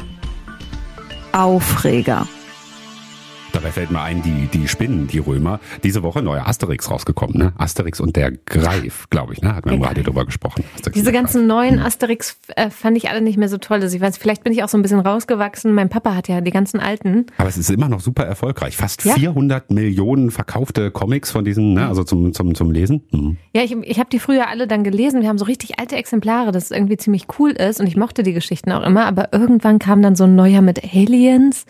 [1.32, 2.26] Aufreger.
[3.62, 5.60] Dabei fällt mir ein, die, die Spinnen, die Römer.
[5.84, 7.52] Diese Woche neuer Asterix rausgekommen, ne?
[7.58, 9.54] Asterix und der Greif, glaube ich, ne?
[9.54, 10.64] Hat man im Radio drüber gesprochen.
[10.74, 13.80] Asterix Diese ganzen neuen Asterix äh, fand ich alle nicht mehr so toll.
[13.80, 15.74] Also ich weiß, vielleicht bin ich auch so ein bisschen rausgewachsen.
[15.74, 17.26] Mein Papa hat ja die ganzen alten.
[17.38, 18.76] Aber es ist immer noch super erfolgreich.
[18.76, 19.14] Fast ja?
[19.14, 21.86] 400 Millionen verkaufte Comics von diesen, ne?
[21.86, 23.04] Also zum, zum, zum Lesen.
[23.12, 23.36] Mhm.
[23.54, 25.20] Ja, ich, ich habe die früher alle dann gelesen.
[25.22, 27.78] Wir haben so richtig alte Exemplare, das irgendwie ziemlich cool ist.
[27.78, 29.06] Und ich mochte die Geschichten auch immer.
[29.06, 31.64] Aber irgendwann kam dann so ein neuer mit Aliens.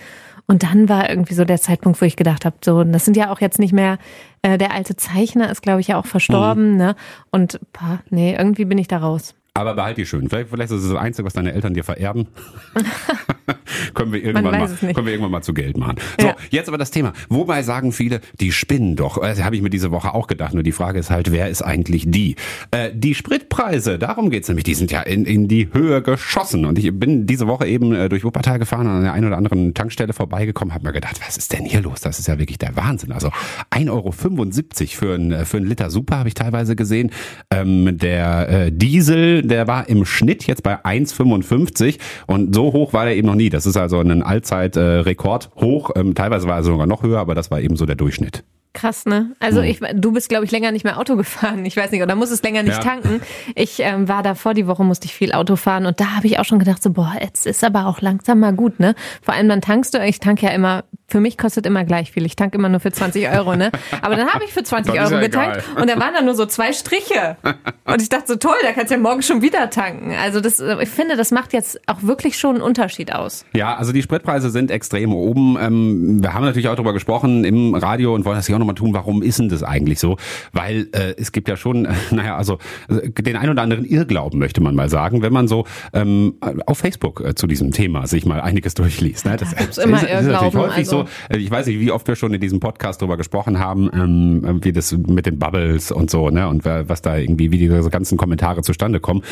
[0.46, 3.30] Und dann war irgendwie so der Zeitpunkt, wo ich gedacht habe, so, das sind ja
[3.30, 3.98] auch jetzt nicht mehr,
[4.42, 6.76] äh, der alte Zeichner ist, glaube ich, ja auch verstorben, mhm.
[6.76, 6.96] ne?
[7.30, 9.34] Und boah, nee, irgendwie bin ich da raus.
[9.54, 10.30] Aber behalt die schön.
[10.30, 12.26] Vielleicht, vielleicht ist es das Einzige, was deine Eltern dir vererben.
[13.94, 15.96] können, wir irgendwann mal, können wir irgendwann mal zu Geld machen.
[16.18, 16.36] So, ja.
[16.48, 17.12] jetzt aber das Thema.
[17.28, 19.20] Wobei sagen viele, die spinnen doch.
[19.20, 20.54] Das habe ich mir diese Woche auch gedacht.
[20.54, 22.36] Nur die Frage ist halt, wer ist eigentlich die?
[22.70, 24.64] Äh, die Spritpreise, darum geht's nämlich.
[24.64, 26.64] Die sind ja in, in die Höhe geschossen.
[26.64, 29.36] Und ich bin diese Woche eben äh, durch Wuppertal gefahren und an der einen oder
[29.36, 32.00] anderen Tankstelle vorbeigekommen, habe mir gedacht, was ist denn hier los?
[32.00, 33.12] Das ist ja wirklich der Wahnsinn.
[33.12, 33.28] Also
[33.70, 37.10] 1,75 Euro für ein, für ein Liter Super habe ich teilweise gesehen.
[37.50, 43.04] Ähm, der äh, Diesel, der war im Schnitt jetzt bei 1,55 und so hoch war
[43.04, 43.50] der eben noch nie.
[43.50, 45.90] Das ist also ein Allzeitrekord hoch.
[45.96, 48.44] Ähm, teilweise war er sogar noch höher, aber das war eben so der Durchschnitt.
[48.74, 49.36] Krass, ne?
[49.38, 49.68] Also hm.
[49.68, 51.64] ich, du bist, glaube ich, länger nicht mehr Auto gefahren.
[51.66, 52.82] Ich weiß nicht, oder muss es länger nicht ja.
[52.82, 53.20] tanken.
[53.54, 56.38] Ich ähm, war davor die Woche, musste ich viel Auto fahren und da habe ich
[56.38, 58.94] auch schon gedacht, so, boah, jetzt ist aber auch langsam mal gut, ne?
[59.20, 62.24] Vor allem dann tankst du, ich tanke ja immer, für mich kostet immer gleich viel.
[62.24, 63.70] Ich tanke immer nur für 20 Euro, ne?
[64.00, 65.82] Aber dann habe ich für 20 Euro getankt egal.
[65.82, 67.36] und da waren dann nur so zwei Striche.
[67.84, 70.14] Und ich dachte so, toll, da kannst du ja morgen schon wieder tanken.
[70.18, 73.44] Also das, ich finde, das macht jetzt auch wirklich schon einen Unterschied aus.
[73.54, 75.58] Ja, also die Spritpreise sind extrem oben.
[75.60, 78.74] Ähm, wir haben natürlich auch darüber gesprochen im Radio und wollen das hier auch nochmal
[78.74, 80.16] tun, warum ist denn das eigentlich so?
[80.52, 84.38] Weil äh, es gibt ja schon, äh, naja, also äh, den ein oder anderen Irrglauben,
[84.38, 86.34] möchte man mal sagen, wenn man so ähm,
[86.66, 89.26] auf Facebook äh, zu diesem Thema sich mal einiges durchliest.
[89.26, 89.36] Ne?
[89.36, 91.04] Das, das immer ist, ist natürlich häufig also.
[91.28, 91.34] so.
[91.34, 94.60] Äh, ich weiß nicht, wie oft wir schon in diesem Podcast darüber gesprochen haben, ähm,
[94.62, 96.48] wie das mit den Bubbles und so, ne?
[96.48, 99.22] Und was da irgendwie, wie diese ganzen Kommentare zustande kommen.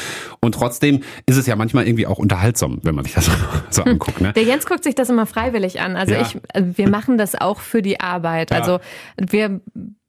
[0.41, 3.31] Und trotzdem ist es ja manchmal irgendwie auch unterhaltsam, wenn man sich das
[3.71, 4.21] so anguckt.
[4.21, 4.33] Ne?
[4.33, 5.97] Der Jens guckt sich das immer freiwillig an.
[5.97, 6.23] Also ja.
[6.23, 8.53] ich, wir machen das auch für die Arbeit.
[8.53, 8.81] Also
[9.21, 9.61] wir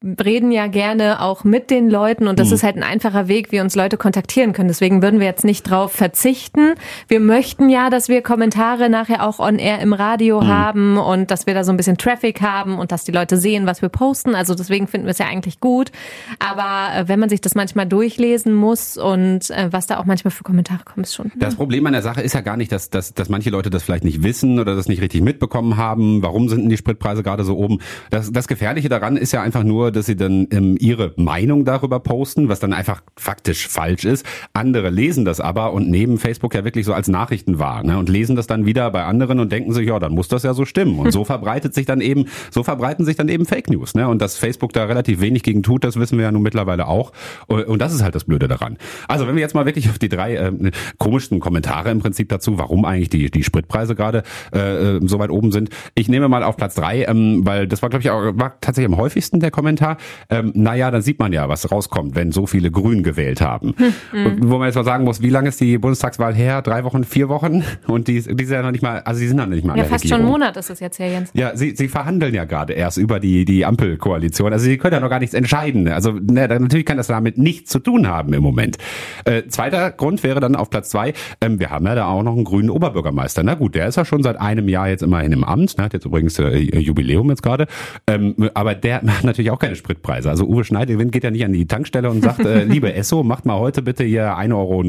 [0.03, 2.53] reden ja gerne auch mit den Leuten und das mhm.
[2.55, 4.67] ist halt ein einfacher Weg, wie uns Leute kontaktieren können.
[4.67, 6.73] Deswegen würden wir jetzt nicht drauf verzichten.
[7.07, 10.47] Wir möchten ja, dass wir Kommentare nachher auch on air im Radio mhm.
[10.47, 13.67] haben und dass wir da so ein bisschen Traffic haben und dass die Leute sehen,
[13.67, 14.33] was wir posten.
[14.33, 15.91] Also deswegen finden wir es ja eigentlich gut.
[16.39, 20.31] Aber äh, wenn man sich das manchmal durchlesen muss und äh, was da auch manchmal
[20.31, 21.31] für Kommentare kommt, ist schon.
[21.35, 23.83] Das Problem an der Sache ist ja gar nicht, dass, dass, dass manche Leute das
[23.83, 26.23] vielleicht nicht wissen oder das nicht richtig mitbekommen haben.
[26.23, 27.79] Warum sind denn die Spritpreise gerade so oben?
[28.09, 31.99] Das, das Gefährliche daran ist ja einfach nur, dass sie dann ähm, ihre Meinung darüber
[31.99, 34.25] posten, was dann einfach faktisch falsch ist.
[34.53, 37.97] Andere lesen das aber und nehmen Facebook ja wirklich so als Nachrichten wahr ne?
[37.97, 40.53] und lesen das dann wieder bei anderen und denken sich, ja, dann muss das ja
[40.53, 40.99] so stimmen.
[40.99, 43.95] Und so verbreitet sich dann eben, so verbreiten sich dann eben Fake News.
[43.95, 44.07] Ne?
[44.07, 47.11] Und dass Facebook da relativ wenig gegen tut, das wissen wir ja nun mittlerweile auch.
[47.47, 48.77] Und das ist halt das Blöde daran.
[49.07, 52.57] Also wenn wir jetzt mal wirklich auf die drei äh, komischsten Kommentare im Prinzip dazu,
[52.57, 55.69] warum eigentlich die, die Spritpreise gerade äh, so weit oben sind.
[55.95, 58.93] Ich nehme mal auf Platz drei, ähm, weil das war, glaube ich, auch, war tatsächlich
[58.93, 59.80] am häufigsten der Kommentar
[60.29, 63.73] ähm, naja, dann sieht man ja, was rauskommt, wenn so viele Grün gewählt haben.
[64.11, 64.37] Hm.
[64.49, 66.61] Wo man jetzt mal sagen muss, wie lange ist die Bundestagswahl her?
[66.61, 67.63] Drei Wochen, vier Wochen?
[67.87, 69.77] Und die, die sind ja noch nicht mal, also die sind noch nicht mal.
[69.77, 70.19] Ja, fast Regierung.
[70.19, 71.31] schon einen Monat ist es jetzt her, Jens.
[71.33, 74.51] Ja, sie, sie verhandeln ja gerade erst über die, die Ampelkoalition.
[74.53, 75.87] Also sie können ja noch gar nichts entscheiden.
[75.87, 78.77] Also ne, natürlich kann das damit nichts zu tun haben im Moment.
[79.25, 82.35] Äh, zweiter Grund wäre dann auf Platz zwei, ähm, wir haben ja da auch noch
[82.35, 83.43] einen grünen Oberbürgermeister.
[83.43, 85.93] Na gut, der ist ja schon seit einem Jahr jetzt immerhin im Amt, ne, hat
[85.93, 87.67] jetzt übrigens äh, Jubiläum jetzt gerade.
[88.07, 90.29] Ähm, aber der hat natürlich auch keine Spritpreise.
[90.29, 93.45] Also Uwe Schneidewind geht ja nicht an die Tankstelle und sagt, äh, liebe Esso, macht
[93.45, 94.83] mal heute bitte hier 1,90 Euro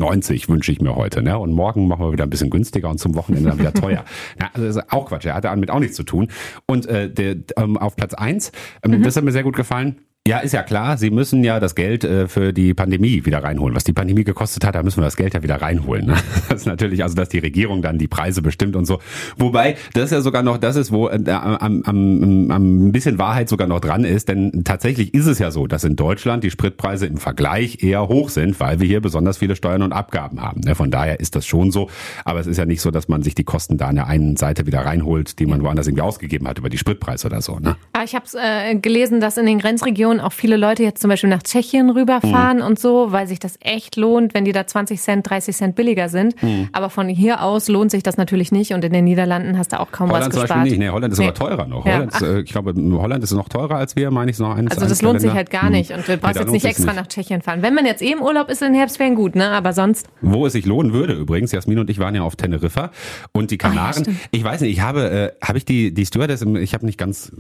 [0.49, 1.23] wünsche ich mir heute.
[1.23, 1.39] Ne?
[1.39, 4.05] Und morgen machen wir wieder ein bisschen günstiger und zum Wochenende dann wieder teuer.
[4.41, 6.29] ja, also das ist auch Quatsch, er hat damit auch nichts zu tun.
[6.67, 8.53] Und äh, der, ähm, auf Platz eins,
[8.85, 9.03] ähm, mhm.
[9.03, 10.99] das hat mir sehr gut gefallen, ja, ist ja klar.
[10.99, 13.75] Sie müssen ja das Geld äh, für die Pandemie wieder reinholen.
[13.75, 16.07] Was die Pandemie gekostet hat, da müssen wir das Geld ja wieder reinholen.
[16.07, 16.15] Ne?
[16.49, 19.01] Das ist natürlich, also dass die Regierung dann die Preise bestimmt und so.
[19.37, 23.49] Wobei das ja sogar noch das ist, wo äh, am, am, am ein bisschen Wahrheit
[23.49, 24.29] sogar noch dran ist.
[24.29, 28.29] Denn tatsächlich ist es ja so, dass in Deutschland die Spritpreise im Vergleich eher hoch
[28.29, 30.61] sind, weil wir hier besonders viele Steuern und Abgaben haben.
[30.61, 30.77] Ne?
[30.77, 31.91] Von daher ist das schon so.
[32.25, 34.37] Aber es ist ja nicht so, dass man sich die Kosten da an der einen
[34.37, 37.59] Seite wieder reinholt, die man woanders irgendwie ausgegeben hat über die Spritpreise oder so.
[37.59, 37.75] Ne?
[38.05, 41.43] Ich habe äh, gelesen, dass in den Grenzregionen auch viele Leute jetzt zum Beispiel nach
[41.43, 42.65] Tschechien rüberfahren mhm.
[42.65, 46.09] und so, weil sich das echt lohnt, wenn die da 20 Cent, 30 Cent billiger
[46.09, 46.41] sind.
[46.43, 46.69] Mhm.
[46.73, 49.81] Aber von hier aus lohnt sich das natürlich nicht und in den Niederlanden hast du
[49.81, 50.49] auch kaum Holland was gespart.
[50.49, 50.87] Zum Beispiel nicht.
[50.87, 51.27] Nee, Holland ist nee.
[51.27, 51.87] aber teurer noch.
[51.87, 51.95] Ja.
[51.95, 54.73] Holland ist, äh, ich glaube, Holland ist noch teurer als wir, meine ich, noch eines.
[54.73, 56.97] Also das lohnt sich halt gar nicht und du brauchst nee, jetzt nicht extra nicht.
[56.97, 57.63] nach Tschechien fahren.
[57.63, 59.49] Wenn man jetzt eh im Urlaub ist in Herbstferien gut, ne?
[59.49, 60.09] Aber sonst.
[60.21, 62.91] Wo es sich lohnen würde übrigens, Jasmin und ich waren ja auf Teneriffa
[63.33, 64.05] und die Kanaren.
[64.07, 66.99] Ja, ich weiß nicht, ich habe, äh, habe ich die, die Stewardess, ich habe nicht
[66.99, 67.33] ganz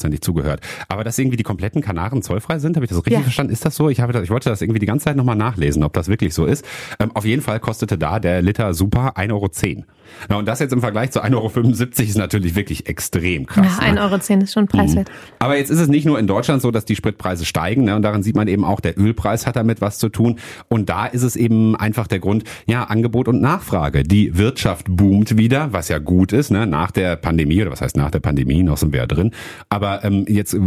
[0.00, 3.20] hundertprozentig zugehört, aber dass irgendwie die kompletten Kanaren zollfrei sind, habe ich das richtig ja.
[3.20, 3.52] verstanden?
[3.52, 3.88] Ist das so?
[3.88, 6.34] Ich, habe das, ich wollte das irgendwie die ganze Zeit nochmal nachlesen, ob das wirklich
[6.34, 6.64] so ist.
[6.98, 9.50] Ähm, auf jeden Fall kostete da der Liter Super 1,10 Euro.
[10.28, 13.78] Ja, und das jetzt im Vergleich zu 1,75 Euro ist natürlich wirklich extrem krass.
[13.80, 14.00] Ja, 1,10 ne?
[14.02, 15.08] Euro ist schon preiswert.
[15.08, 15.14] Mhm.
[15.38, 17.84] Aber jetzt ist es nicht nur in Deutschland so, dass die Spritpreise steigen.
[17.84, 17.96] Ne?
[17.96, 20.38] Und daran sieht man eben auch, der Ölpreis hat damit was zu tun.
[20.68, 24.02] Und da ist es eben einfach der Grund, ja, Angebot und Nachfrage.
[24.02, 26.66] Die Wirtschaft boomt wieder, was ja gut ist, ne?
[26.66, 29.32] nach der Pandemie, oder was heißt nach der Pandemie, noch sind wir ja drin.
[29.68, 30.58] Aber ähm, jetzt äh,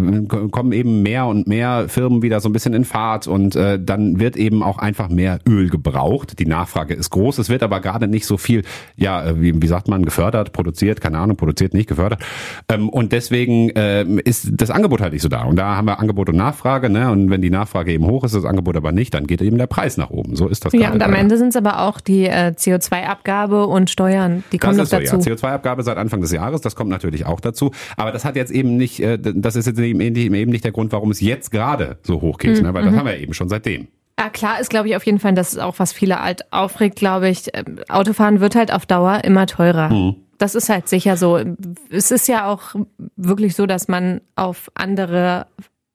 [0.51, 4.19] kommen eben mehr und mehr Firmen wieder so ein bisschen in Fahrt und äh, dann
[4.19, 6.39] wird eben auch einfach mehr Öl gebraucht.
[6.39, 7.37] Die Nachfrage ist groß.
[7.37, 8.63] Es wird aber gerade nicht so viel,
[8.95, 12.21] ja, wie, wie sagt man, gefördert, produziert, keine Ahnung, produziert, nicht gefördert.
[12.69, 15.43] Ähm, und deswegen äh, ist das Angebot halt nicht so da.
[15.43, 17.11] Und da haben wir Angebot und Nachfrage, ne?
[17.11, 19.67] Und wenn die Nachfrage eben hoch ist, das Angebot aber nicht, dann geht eben der
[19.67, 20.35] Preis nach oben.
[20.35, 20.73] So ist das.
[20.73, 24.77] Ja, und am Ende sind es aber auch die äh, CO2-Abgabe und Steuern, die kommen
[24.77, 25.21] das noch dazu.
[25.21, 25.35] So, ja.
[25.35, 27.71] CO2-Abgabe seit Anfang des Jahres, das kommt natürlich auch dazu.
[27.97, 30.91] Aber das hat jetzt eben nicht, äh, das ist jetzt eben, eben nicht der Grund,
[30.91, 32.67] warum es jetzt gerade so hoch geht, mhm.
[32.67, 32.73] ne?
[32.73, 32.99] weil das mhm.
[32.99, 33.87] haben wir eben schon seitdem.
[34.19, 36.97] Ja, klar ist, glaube ich, auf jeden Fall, das ist auch, was viele alt aufregt,
[36.97, 37.47] glaube ich.
[37.53, 39.89] Ähm, Autofahren wird halt auf Dauer immer teurer.
[39.89, 40.15] Mhm.
[40.37, 41.39] Das ist halt sicher so.
[41.89, 42.75] Es ist ja auch
[43.15, 45.47] wirklich so, dass man auf andere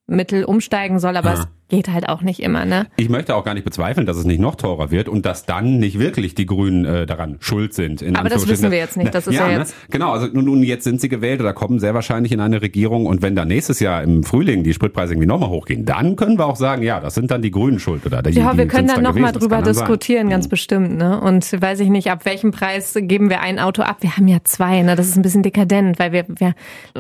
[0.06, 1.40] Mittel umsteigen soll, aber ja.
[1.40, 2.86] es geht halt auch nicht immer, ne?
[2.96, 5.78] Ich möchte auch gar nicht bezweifeln, dass es nicht noch teurer wird und dass dann
[5.78, 8.02] nicht wirklich die Grünen äh, daran schuld sind.
[8.16, 9.14] Aber das wissen wir jetzt nicht.
[9.14, 9.70] Das ist ja, ja jetzt.
[9.70, 9.88] Ne?
[9.90, 13.20] Genau, also nun jetzt sind sie gewählt oder kommen sehr wahrscheinlich in eine Regierung und
[13.20, 16.56] wenn dann nächstes Jahr im Frühling die Spritpreise irgendwie nochmal hochgehen, dann können wir auch
[16.56, 19.32] sagen, ja, das sind dann die Grünen schuld oder die, Ja, wir können dann nochmal
[19.32, 20.30] drüber diskutieren, sein.
[20.30, 20.50] ganz mhm.
[20.50, 21.20] bestimmt, ne?
[21.20, 23.98] Und weiß ich nicht, ab welchem Preis geben wir ein Auto ab?
[24.00, 24.96] Wir haben ja zwei, ne?
[24.96, 26.54] Das ist ein bisschen dekadent, weil wir, wir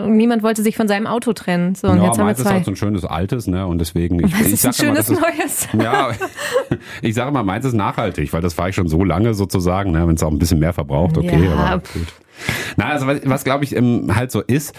[0.06, 1.74] niemand wollte sich von seinem Auto trennen.
[1.74, 2.42] So, und ja, jetzt haben wir zwei.
[2.42, 3.66] ist halt so ein schönes altes, ne?
[3.66, 5.68] Und deswegen ich, ich, ich sag ein schönes mal, Neues.
[5.80, 6.12] Ja,
[7.02, 10.06] ich sage mal, meins ist nachhaltig, weil das fahre ich schon so lange sozusagen, ne,
[10.06, 11.54] wenn es auch ein bisschen mehr verbraucht, okay, ja.
[11.54, 12.06] aber gut.
[12.76, 14.74] Na, also was, was glaube ich ähm, halt so ist,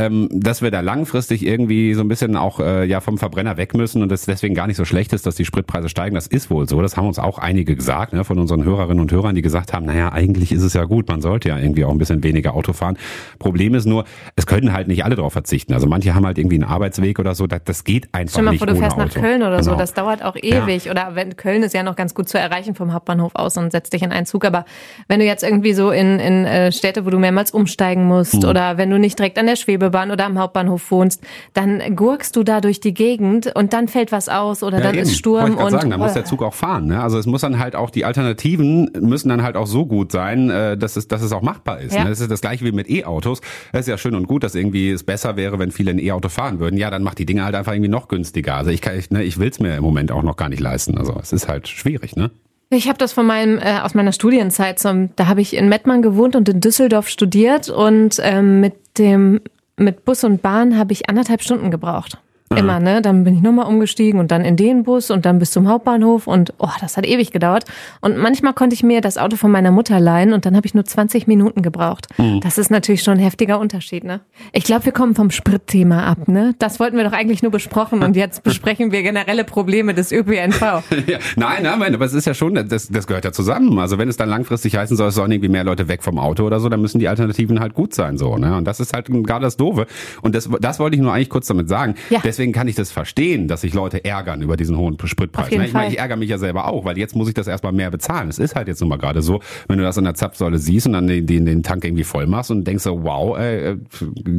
[0.00, 3.74] ähm, dass wir da langfristig irgendwie so ein bisschen auch äh, ja vom Verbrenner weg
[3.74, 6.14] müssen und es deswegen gar nicht so schlecht ist, dass die Spritpreise steigen.
[6.14, 6.80] Das ist wohl so.
[6.80, 9.84] Das haben uns auch einige gesagt, ne, von unseren Hörerinnen und Hörern, die gesagt haben,
[9.84, 12.72] naja, eigentlich ist es ja gut, man sollte ja irgendwie auch ein bisschen weniger Auto
[12.72, 12.96] fahren.
[13.38, 14.04] Problem ist nur,
[14.36, 15.74] es können halt nicht alle darauf verzichten.
[15.74, 18.52] Also manche haben halt irgendwie einen Arbeitsweg oder so, das, das geht einfach Stell mal
[18.52, 19.72] nicht vor, du fährst nach Köln oder genau.
[19.72, 20.86] so, das dauert auch ewig.
[20.86, 20.92] Ja.
[20.92, 23.92] Oder wenn Köln ist ja noch ganz gut zu erreichen vom Hauptbahnhof aus und setzt
[23.92, 24.46] dich in einen Zug.
[24.46, 24.64] Aber
[25.08, 28.48] wenn du jetzt irgendwie so in, in äh, Städte, wo du mehrmals umsteigen musst mhm.
[28.48, 29.56] oder wenn du nicht direkt an der
[29.90, 31.22] Schwebebahn oder am Hauptbahnhof wohnst,
[31.54, 34.94] dann gurkst du da durch die Gegend und dann fällt was aus oder ja, dann
[34.94, 35.02] eben.
[35.02, 36.86] ist Sturm und sagen, dann muss der Zug auch fahren.
[36.86, 37.02] Ne?
[37.02, 40.50] Also es muss dann halt auch die Alternativen müssen dann halt auch so gut sein,
[40.50, 41.94] äh, dass es dass es auch machbar ist.
[41.94, 42.04] Ja.
[42.04, 42.10] Ne?
[42.10, 43.40] Das ist das gleiche wie mit E-Autos.
[43.72, 46.28] Es ist ja schön und gut, dass irgendwie es besser wäre, wenn viele ein E-Auto
[46.28, 46.76] fahren würden.
[46.76, 48.54] Ja, dann macht die Dinge halt einfach irgendwie noch günstiger.
[48.54, 50.60] Also ich kann ich, ne, ich will es mir im Moment auch noch gar nicht
[50.60, 50.96] leisten.
[50.96, 52.30] Also es ist halt schwierig, ne?
[52.72, 54.78] Ich habe das von meinem äh, aus meiner Studienzeit.
[54.78, 59.40] So, da habe ich in Mettmann gewohnt und in Düsseldorf studiert und ähm, mit dem
[59.80, 62.18] mit Bus und Bahn habe ich anderthalb Stunden gebraucht.
[62.56, 63.00] Immer, ne?
[63.00, 66.26] Dann bin ich nochmal umgestiegen und dann in den Bus und dann bis zum Hauptbahnhof
[66.26, 67.64] und oh, das hat ewig gedauert.
[68.00, 70.74] Und manchmal konnte ich mir das Auto von meiner Mutter leihen und dann habe ich
[70.74, 72.08] nur 20 Minuten gebraucht.
[72.18, 72.40] Mhm.
[72.40, 74.18] Das ist natürlich schon ein heftiger Unterschied, ne?
[74.52, 76.56] Ich glaube, wir kommen vom Spritthema ab, ne?
[76.58, 80.60] Das wollten wir doch eigentlich nur besprochen und jetzt besprechen wir generelle Probleme des ÖPNV.
[81.06, 83.78] ja, nein, nein, aber es ist ja schon, das, das gehört ja zusammen.
[83.78, 86.44] Also wenn es dann langfristig heißen soll, es sollen irgendwie mehr Leute weg vom Auto
[86.46, 88.56] oder so, dann müssen die Alternativen halt gut sein, so, ne?
[88.56, 89.86] Und das ist halt gerade das Doofe.
[90.20, 91.94] Und das, das wollte ich nur eigentlich kurz damit sagen.
[92.10, 92.18] Ja.
[92.24, 95.50] Deswegen deswegen kann ich das verstehen, dass sich Leute ärgern über diesen hohen Spritpreis.
[95.50, 95.66] Ne?
[95.66, 97.90] Ich, meine, ich ärgere mich ja selber auch, weil jetzt muss ich das erstmal mehr
[97.90, 98.30] bezahlen.
[98.30, 100.86] Es ist halt jetzt nun mal gerade so, wenn du das in der Zapfsäule siehst
[100.86, 103.78] und dann den, den, den Tank irgendwie voll machst und denkst so, wow, ey, äh,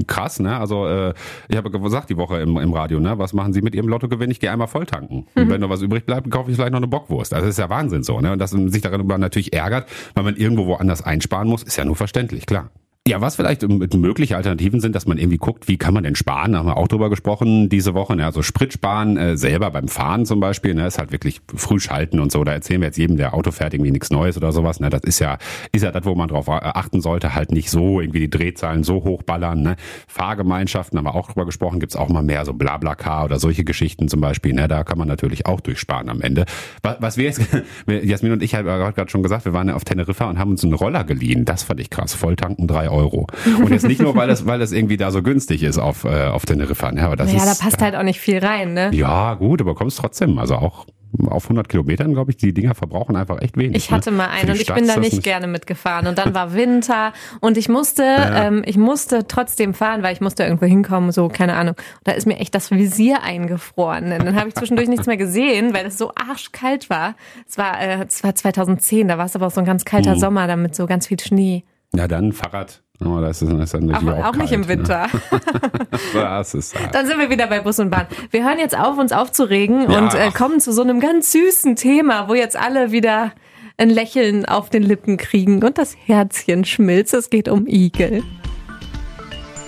[0.07, 0.57] krass, ne?
[0.57, 1.13] Also äh,
[1.47, 3.19] ich habe gesagt die Woche im, im Radio, ne?
[3.19, 4.31] Was machen Sie mit Ihrem Lottogewinn?
[4.31, 5.27] Ich gehe einmal voll tanken.
[5.35, 5.43] Mhm.
[5.43, 7.33] Und wenn noch was übrig bleibt, kaufe ich vielleicht noch eine Bockwurst.
[7.35, 8.31] Also das ist ja Wahnsinn so, ne?
[8.31, 11.85] Und dass man sich darüber natürlich ärgert, weil man irgendwo woanders einsparen muss, ist ja
[11.85, 12.71] nur verständlich, klar.
[13.07, 16.51] Ja, was vielleicht mögliche Alternativen sind, dass man irgendwie guckt, wie kann man denn sparen?
[16.51, 18.15] Da haben wir auch drüber gesprochen diese Woche.
[18.15, 18.23] Ne?
[18.23, 20.85] Also Sprit sparen äh, selber beim Fahren zum Beispiel, ne?
[20.85, 22.43] ist halt wirklich früh schalten und so.
[22.43, 24.79] Da erzählen wir jetzt jedem, der Auto fährt, irgendwie nichts Neues oder sowas.
[24.79, 24.91] Ne?
[24.91, 25.39] Das ist ja,
[25.71, 29.03] ist ja das, wo man drauf achten sollte, halt nicht so irgendwie die Drehzahlen so
[29.03, 29.63] hochballern.
[29.63, 29.77] Ne?
[30.07, 34.09] Fahrgemeinschaften haben wir auch drüber gesprochen, gibt's auch mal mehr so Blablacar oder solche Geschichten
[34.09, 34.53] zum Beispiel.
[34.53, 34.67] Ne?
[34.67, 36.45] Da kann man natürlich auch durchsparen am Ende.
[36.83, 37.41] Was, was wir jetzt,
[37.87, 40.63] Jasmin und ich haben gerade schon gesagt, wir waren ja auf Teneriffa und haben uns
[40.63, 41.45] einen Roller geliehen.
[41.45, 42.13] Das fand ich krass.
[42.13, 43.27] Volltanken drei Euro.
[43.59, 46.25] Und jetzt nicht nur, weil das, weil das irgendwie da so günstig ist auf, äh,
[46.25, 46.91] auf Teneriffa.
[46.91, 47.03] Ne?
[47.03, 48.91] Aber das ja, ist, da passt halt auch nicht viel rein, ne?
[48.93, 50.37] Ja, gut, aber kommst trotzdem.
[50.37, 50.85] Also auch
[51.27, 53.75] auf 100 Kilometern, glaube ich, die Dinger verbrauchen einfach echt wenig.
[53.75, 54.17] Ich hatte ne?
[54.17, 56.07] mal einen und ich bin da nicht, gerne mitgefahren.
[56.07, 58.45] Und dann war Winter und ich musste, ja.
[58.45, 61.75] ähm, ich musste trotzdem fahren, weil ich musste irgendwo hinkommen, so, keine Ahnung.
[61.75, 64.11] Und da ist mir echt das Visier eingefroren.
[64.11, 67.15] Und dann habe ich zwischendurch nichts mehr gesehen, weil es so arschkalt war.
[67.47, 70.15] Es war, äh, es war 2010, da war es aber auch so ein ganz kalter
[70.15, 70.19] uh.
[70.19, 71.63] Sommer, damit so ganz viel Schnee.
[71.93, 72.81] Ja, dann Fahrrad.
[73.03, 74.67] Oh, das ist, das ist dann auch, auch, auch nicht im ne?
[74.67, 75.07] Winter.
[76.13, 76.93] das ist halt.
[76.93, 78.05] Dann sind wir wieder bei Bus und Bahn.
[78.29, 79.97] Wir hören jetzt auf, uns aufzuregen ja.
[79.97, 83.31] und äh, kommen zu so einem ganz süßen Thema, wo jetzt alle wieder
[83.77, 87.13] ein Lächeln auf den Lippen kriegen und das Herzchen schmilzt.
[87.13, 88.23] Es geht um Igel.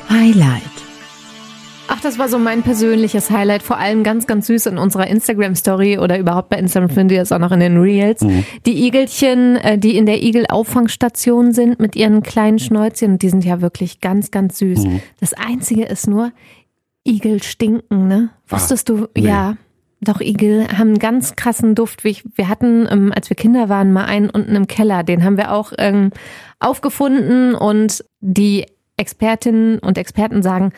[0.10, 0.83] Highlight.
[1.88, 5.98] Ach, das war so mein persönliches Highlight, vor allem ganz, ganz süß in unserer Instagram-Story
[5.98, 8.22] oder überhaupt bei Instagram findet ihr es auch noch in den Reels.
[8.22, 8.46] Mhm.
[8.66, 13.62] Die Igelchen, äh, die in der Igel-Auffangstation sind mit ihren kleinen Schnäuzchen, die sind ja
[13.62, 14.86] wirklich ganz, ganz süß.
[14.86, 15.02] Mhm.
[15.20, 16.32] Das Einzige ist nur,
[17.06, 18.30] Igel stinken, ne?
[18.48, 19.08] Wusstest ah, du?
[19.16, 19.28] Nee.
[19.28, 19.58] Ja.
[20.00, 22.04] Doch, Igel haben einen ganz krassen Duft.
[22.04, 25.04] Wir hatten, ähm, als wir Kinder waren, mal einen unten im Keller.
[25.04, 26.12] Den haben wir auch ähm,
[26.60, 28.66] aufgefunden und die
[28.98, 30.72] Expertinnen und Experten sagen,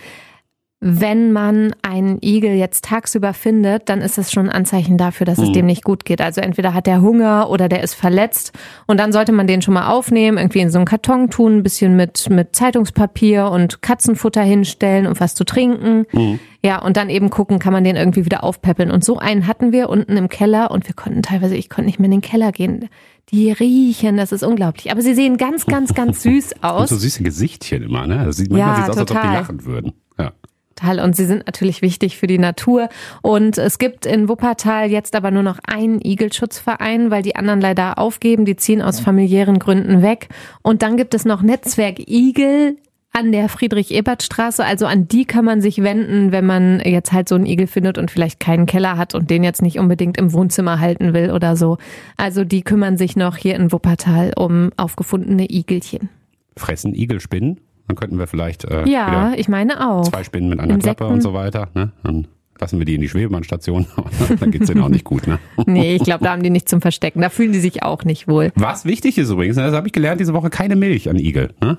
[0.88, 5.40] wenn man einen Igel jetzt tagsüber findet, dann ist das schon ein Anzeichen dafür, dass
[5.40, 5.54] es mhm.
[5.54, 6.22] dem nicht gut geht.
[6.22, 8.52] Also entweder hat er Hunger oder der ist verletzt
[8.86, 11.64] und dann sollte man den schon mal aufnehmen, irgendwie in so einen Karton tun, ein
[11.64, 16.06] bisschen mit, mit Zeitungspapier und Katzenfutter hinstellen und was zu trinken.
[16.12, 16.40] Mhm.
[16.64, 18.92] Ja, und dann eben gucken, kann man den irgendwie wieder aufpäppeln.
[18.92, 21.98] Und so einen hatten wir unten im Keller und wir konnten teilweise, ich konnte nicht
[21.98, 22.90] mehr in den Keller gehen.
[23.30, 24.92] Die riechen, das ist unglaublich.
[24.92, 26.92] Aber sie sehen ganz, ganz, ganz süß aus.
[26.92, 28.24] Und so süße Gesichtchen immer, ne?
[28.24, 29.94] Das sieht, manchmal ja, sieht aus, als ob die lachen würden.
[30.20, 30.32] Ja.
[30.76, 31.00] Total.
[31.00, 32.90] Und sie sind natürlich wichtig für die Natur.
[33.22, 37.98] Und es gibt in Wuppertal jetzt aber nur noch einen Igelschutzverein, weil die anderen leider
[37.98, 38.46] aufgeben.
[38.46, 40.28] Die ziehen aus familiären Gründen weg.
[40.62, 42.78] Und dann gibt es noch Netzwerk Igel
[43.14, 44.66] an der Friedrich-Ebert-Straße.
[44.66, 47.98] Also an die kann man sich wenden, wenn man jetzt halt so einen Igel findet
[47.98, 51.56] und vielleicht keinen Keller hat und den jetzt nicht unbedingt im Wohnzimmer halten will oder
[51.56, 51.78] so.
[52.18, 56.10] Also die kümmern sich noch hier in Wuppertal um aufgefundene Igelchen.
[56.58, 57.62] Fressen Igelspinnen?
[57.88, 60.10] Dann könnten wir vielleicht äh, ja, ich meine auch.
[60.10, 60.98] zwei Spinnen mit einer Insekten.
[60.98, 61.70] Klappe und so weiter.
[61.76, 61.92] Ne?
[62.04, 62.28] Dann
[62.60, 63.86] lassen wir die in die Schwebebahnstation.
[64.40, 65.28] dann geht's denen auch nicht gut.
[65.28, 65.40] Ne?
[65.66, 67.22] nee, ich glaube, da haben die nicht zum Verstecken.
[67.22, 68.52] Da fühlen die sich auch nicht wohl.
[68.56, 71.54] Was wichtig ist übrigens, ne, das habe ich gelernt diese Woche, keine Milch an Igel.
[71.62, 71.78] Ne?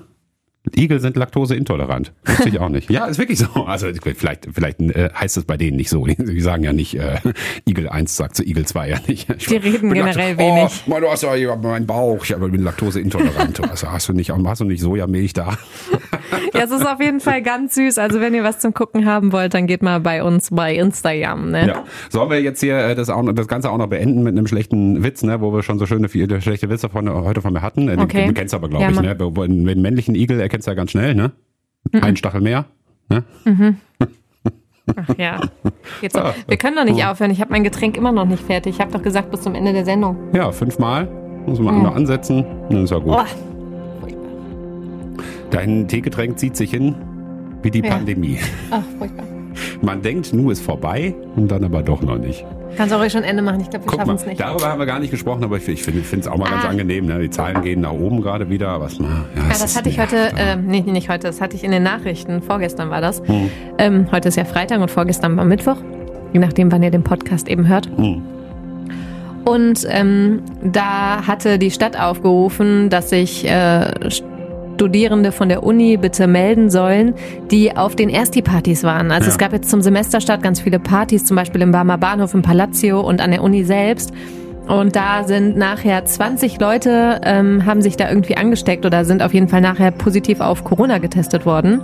[0.75, 2.11] Igel sind laktoseintollorant.
[2.25, 2.89] Wusste ich auch nicht.
[2.97, 3.65] Ja, ist wirklich so.
[3.65, 6.05] Also vielleicht, vielleicht äh, heißt es bei denen nicht so.
[6.07, 7.19] Die sagen ja nicht, äh,
[7.67, 9.29] Igel 1 sagt zu Igel 2 ja nicht.
[9.29, 10.83] Ich Die reden generell Lakt wenig.
[10.87, 13.61] Oh, du hast ja meinen Bauch, ich bin laktoseintolerant.
[13.69, 15.57] Also hast du nicht, hast du nicht Sojamilch da?
[16.53, 17.97] Ja, es ist auf jeden Fall ganz süß.
[17.97, 21.51] Also wenn ihr was zum Gucken haben wollt, dann geht mal bei uns bei Instagram.
[21.51, 21.67] Ne?
[21.67, 21.83] Ja.
[22.09, 25.03] Sollen wir jetzt hier äh, das, auch, das Ganze auch noch beenden mit einem schlechten
[25.03, 25.41] Witz, ne?
[25.41, 27.87] wo wir schon so schöne viele schlechte Witze von, heute von mir hatten?
[27.89, 28.17] Äh, okay.
[28.17, 29.01] Den, den kennst du aber, glaube ja, ich.
[29.01, 29.15] Ne?
[29.15, 31.31] Den männlichen Igel erkennst du ja ganz schnell, ne?
[31.91, 32.03] Mhm.
[32.03, 32.65] Ein Stachel mehr.
[33.09, 33.23] Ne?
[33.45, 33.77] Mhm.
[34.95, 35.41] Ach ja.
[36.01, 36.33] Jetzt, ah.
[36.47, 37.31] wir können doch nicht aufhören.
[37.31, 38.75] Ich habe mein Getränk immer noch nicht fertig.
[38.75, 40.17] Ich habe doch gesagt, bis zum Ende der Sendung.
[40.33, 41.07] Ja, fünfmal.
[41.45, 41.83] Muss man mhm.
[41.83, 42.45] noch ansetzen.
[42.69, 43.15] Dann ist ja gut.
[43.17, 43.46] Oh.
[45.51, 46.95] Dein Teegetränk zieht sich hin
[47.63, 47.91] wie die ja.
[47.91, 48.39] Pandemie.
[48.71, 49.25] Ach, furchtbar.
[49.81, 52.45] Man denkt, nu ist vorbei und dann aber doch noch nicht.
[52.75, 53.61] Kannst auch ruhig schon Ende machen.
[53.61, 54.39] Ich glaube, wir schaffen es nicht.
[54.39, 56.51] Darüber haben wir gar nicht gesprochen, aber ich, ich finde es auch mal ah.
[56.51, 57.07] ganz angenehm.
[57.07, 57.19] Ne?
[57.19, 58.69] Die Zahlen gehen nach oben gerade wieder.
[58.69, 61.63] Aber es, ja, ja, das hatte ich heute, äh, nee, nicht heute, das hatte ich
[61.63, 62.41] in den Nachrichten.
[62.41, 63.21] Vorgestern war das.
[63.25, 63.49] Hm.
[63.77, 65.77] Ähm, heute ist ja Freitag und vorgestern war Mittwoch.
[66.33, 67.89] Je nachdem, wann ihr den Podcast eben hört.
[67.97, 68.21] Hm.
[69.45, 74.09] Und ähm, da hatte die Stadt aufgerufen, dass sich äh,
[74.77, 77.15] Studierende von der Uni bitte melden sollen,
[77.49, 79.09] die auf den Ersti-Partys waren.
[79.09, 79.31] Also ja.
[79.31, 83.01] es gab jetzt zum Semesterstart ganz viele Partys, zum Beispiel im Barmer Bahnhof, im Palazzo
[83.01, 84.13] und an der Uni selbst.
[84.67, 89.33] Und da sind nachher 20 Leute, ähm, haben sich da irgendwie angesteckt oder sind auf
[89.33, 91.81] jeden Fall nachher positiv auf Corona getestet worden.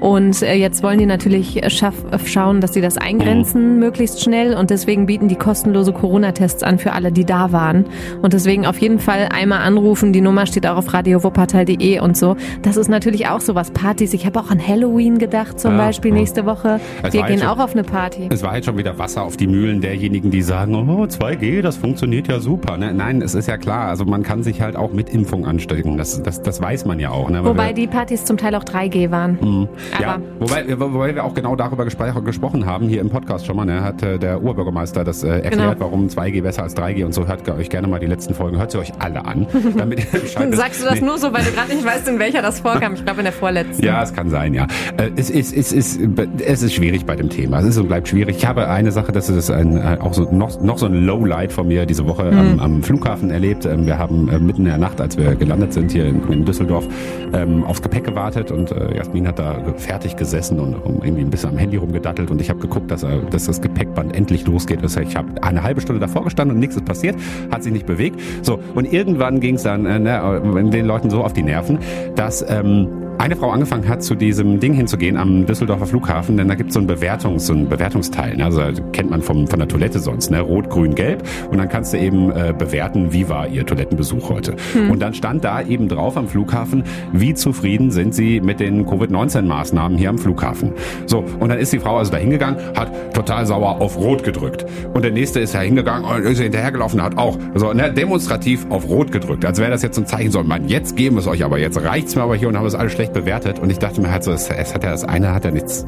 [0.00, 1.94] Und äh, jetzt wollen die natürlich schaff,
[2.26, 3.78] schauen, dass sie das eingrenzen mhm.
[3.78, 7.86] möglichst schnell und deswegen bieten die kostenlose Corona-Tests an für alle, die da waren.
[8.22, 10.12] Und deswegen auf jeden Fall einmal anrufen.
[10.12, 12.36] Die Nummer steht auch auf radiowuppertal.de und so.
[12.62, 14.12] Das ist natürlich auch so was Partys.
[14.12, 16.18] Ich habe auch an Halloween gedacht zum ja, Beispiel ja.
[16.18, 16.80] nächste Woche.
[17.02, 18.28] Es Wir gehen schon, auch auf eine Party.
[18.30, 21.76] Es war halt schon wieder Wasser auf die Mühlen derjenigen, die sagen, oh 2G, das
[21.76, 22.76] funktioniert ja super.
[22.76, 22.92] Ne?
[22.92, 23.88] Nein, es ist ja klar.
[23.88, 25.96] Also man kann sich halt auch mit Impfung anstecken.
[25.96, 27.30] Das, das, das weiß man ja auch.
[27.30, 27.44] Ne?
[27.44, 29.38] Wobei die Partys zum Teil auch 3G waren.
[29.40, 29.68] Mhm.
[30.00, 33.64] Ja, wobei, wobei wir auch genau darüber gespr gesprochen haben, hier im Podcast schon mal,
[33.64, 35.74] ne, hat äh, der Urbürgermeister das äh, erklärt, genau.
[35.78, 37.26] warum 2G besser als 3G und so.
[37.26, 39.46] Hört euch gerne mal die letzten Folgen, hört sie euch alle an.
[39.76, 40.06] Damit
[40.52, 41.06] Sagst du das nee.
[41.06, 42.94] nur so, weil du gerade nicht weißt, in welcher das vorkam?
[42.94, 43.84] Ich glaube in der vorletzten.
[43.84, 44.66] Ja, es kann sein, ja.
[44.96, 46.00] Äh, es, ist, es, ist,
[46.44, 47.60] es ist schwierig bei dem Thema.
[47.60, 48.36] Es ist und bleibt schwierig.
[48.36, 51.52] Ich habe eine Sache, das ist ein, äh, auch so noch, noch so ein Lowlight
[51.52, 52.38] von mir diese Woche mhm.
[52.38, 53.64] am, am, Flughafen erlebt.
[53.66, 56.44] Ähm, wir haben äh, mitten in der Nacht, als wir gelandet sind hier in, in
[56.44, 56.86] Düsseldorf,
[57.32, 61.50] ähm, aufs Gepäck gewartet und äh, Jasmin hat da fertig gesessen und irgendwie ein bisschen
[61.50, 64.82] am Handy rumgedattelt und ich habe geguckt, dass, er, dass das Gepäckband endlich losgeht.
[64.82, 67.16] Also ich habe eine halbe Stunde davor gestanden und nichts ist passiert,
[67.50, 68.20] hat sich nicht bewegt.
[68.42, 71.78] So, und irgendwann ging es dann äh, ne, den Leuten so auf die Nerven,
[72.14, 76.54] dass ähm, eine Frau angefangen hat, zu diesem Ding hinzugehen am Düsseldorfer Flughafen, denn da
[76.54, 78.36] gibt es so ein Bewertungs, so ein Bewertungsteil.
[78.36, 78.44] Ne?
[78.44, 78.60] Also
[78.92, 80.40] kennt man vom, von der Toilette sonst, ne?
[80.40, 81.22] Rot, Grün, Gelb.
[81.50, 84.56] Und dann kannst du eben äh, bewerten, wie war ihr Toilettenbesuch heute.
[84.72, 84.90] Hm.
[84.90, 89.96] Und dann stand da eben drauf am Flughafen, wie zufrieden sind sie mit den Covid-19-Maßnahmen
[89.96, 90.72] hier am Flughafen.
[91.06, 94.66] So, und dann ist die Frau also da hingegangen, hat total sauer auf Rot gedrückt.
[94.92, 98.88] Und der nächste ist da hingegangen und ist hinterhergelaufen, hat auch so ne, demonstrativ auf
[98.88, 99.44] Rot gedrückt.
[99.44, 101.82] Als wäre das jetzt ein Zeichen, so, man, jetzt geben wir es euch aber, jetzt
[101.82, 104.24] reicht's mir aber hier und haben es alles schlecht bewertet und ich dachte mir halt
[104.24, 105.84] so, es hat ja das eine hat ja nichts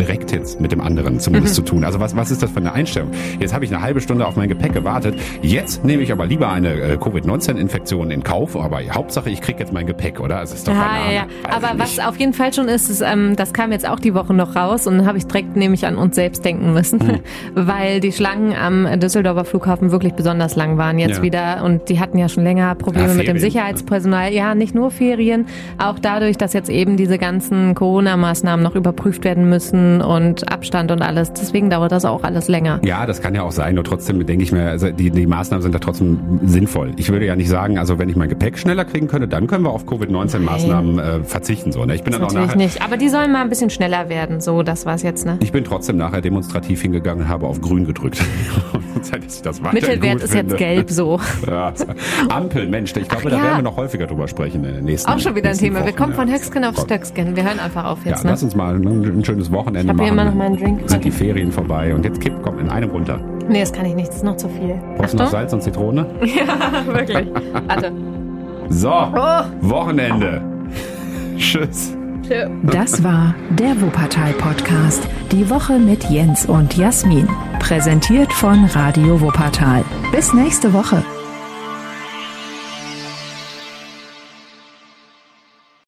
[0.00, 1.66] direkt jetzt mit dem anderen zumindest mhm.
[1.66, 1.84] zu tun.
[1.84, 3.10] Also was, was ist das für eine Einstellung?
[3.38, 5.14] Jetzt habe ich eine halbe Stunde auf mein Gepäck gewartet.
[5.42, 8.56] Jetzt nehme ich aber lieber eine äh, Covid-19-Infektion in Kauf.
[8.56, 10.42] Aber Hauptsache, ich kriege jetzt mein Gepäck, oder?
[10.42, 11.26] Es ist doch ja, ja, ja.
[11.50, 14.32] Aber was auf jeden Fall schon ist, ist ähm, das kam jetzt auch die Woche
[14.32, 17.20] noch raus und habe ich direkt nämlich an uns selbst denken müssen, mhm.
[17.66, 21.22] weil die Schlangen am Düsseldorfer Flughafen wirklich besonders lang waren jetzt ja.
[21.22, 24.32] wieder und die hatten ja schon länger Probleme ja, mit dem Sicherheitspersonal.
[24.32, 25.46] Ja, nicht nur Ferien,
[25.78, 31.02] auch dadurch, dass jetzt eben diese ganzen Corona-Maßnahmen noch überprüft werden müssen und Abstand und
[31.02, 31.32] alles.
[31.32, 32.80] Deswegen dauert das auch alles länger.
[32.84, 33.74] Ja, das kann ja auch sein.
[33.74, 36.92] Nur trotzdem denke ich mir, also die, die Maßnahmen sind da trotzdem sinnvoll.
[36.96, 39.64] Ich würde ja nicht sagen, also wenn ich mein Gepäck schneller kriegen könnte, dann können
[39.64, 41.72] wir auf Covid-19-Maßnahmen äh, verzichten.
[41.72, 41.94] So, ne?
[41.94, 42.82] Ich bin das dann natürlich auch nachher, nicht.
[42.82, 44.40] Aber die sollen mal ein bisschen schneller werden.
[44.40, 45.26] So, das war's jetzt.
[45.26, 45.38] Ne?
[45.40, 48.22] Ich bin trotzdem nachher demonstrativ hingegangen und habe auf Grün gedrückt.
[49.72, 51.20] Mittelwert ist jetzt gelb so.
[51.50, 51.72] Ja,
[52.28, 53.42] Ampel, Mensch, ich glaube, Ach, da ja.
[53.42, 55.80] werden wir noch häufiger drüber sprechen in den nächsten Auch schon wieder ein Thema.
[55.80, 55.86] Wochen.
[55.86, 57.34] Wir kommen von Höchstgen auf Stöcksken.
[57.34, 58.18] Wir hören einfach auf jetzt.
[58.18, 58.30] Ja, ne?
[58.30, 60.00] lass uns mal ein, schönes Wochenende ich machen.
[60.00, 60.88] Hier immer noch meinen Drink.
[60.88, 63.20] Sind die Ferien vorbei und jetzt kippt, kommt in einem runter.
[63.48, 64.08] Nee, das kann ich nicht.
[64.08, 64.80] Das ist noch zu viel.
[64.96, 66.06] Brauchst du noch Salz und Zitrone?
[66.24, 67.26] ja, wirklich.
[67.66, 67.92] Warte.
[68.68, 69.42] So, oh.
[69.62, 70.42] Wochenende.
[71.36, 71.96] Tschüss.
[72.62, 75.02] Das war der Wuppertal-Podcast.
[75.32, 77.28] Die Woche mit Jens und Jasmin.
[77.58, 79.84] Präsentiert von Radio Wuppertal.
[80.12, 81.02] Bis nächste Woche.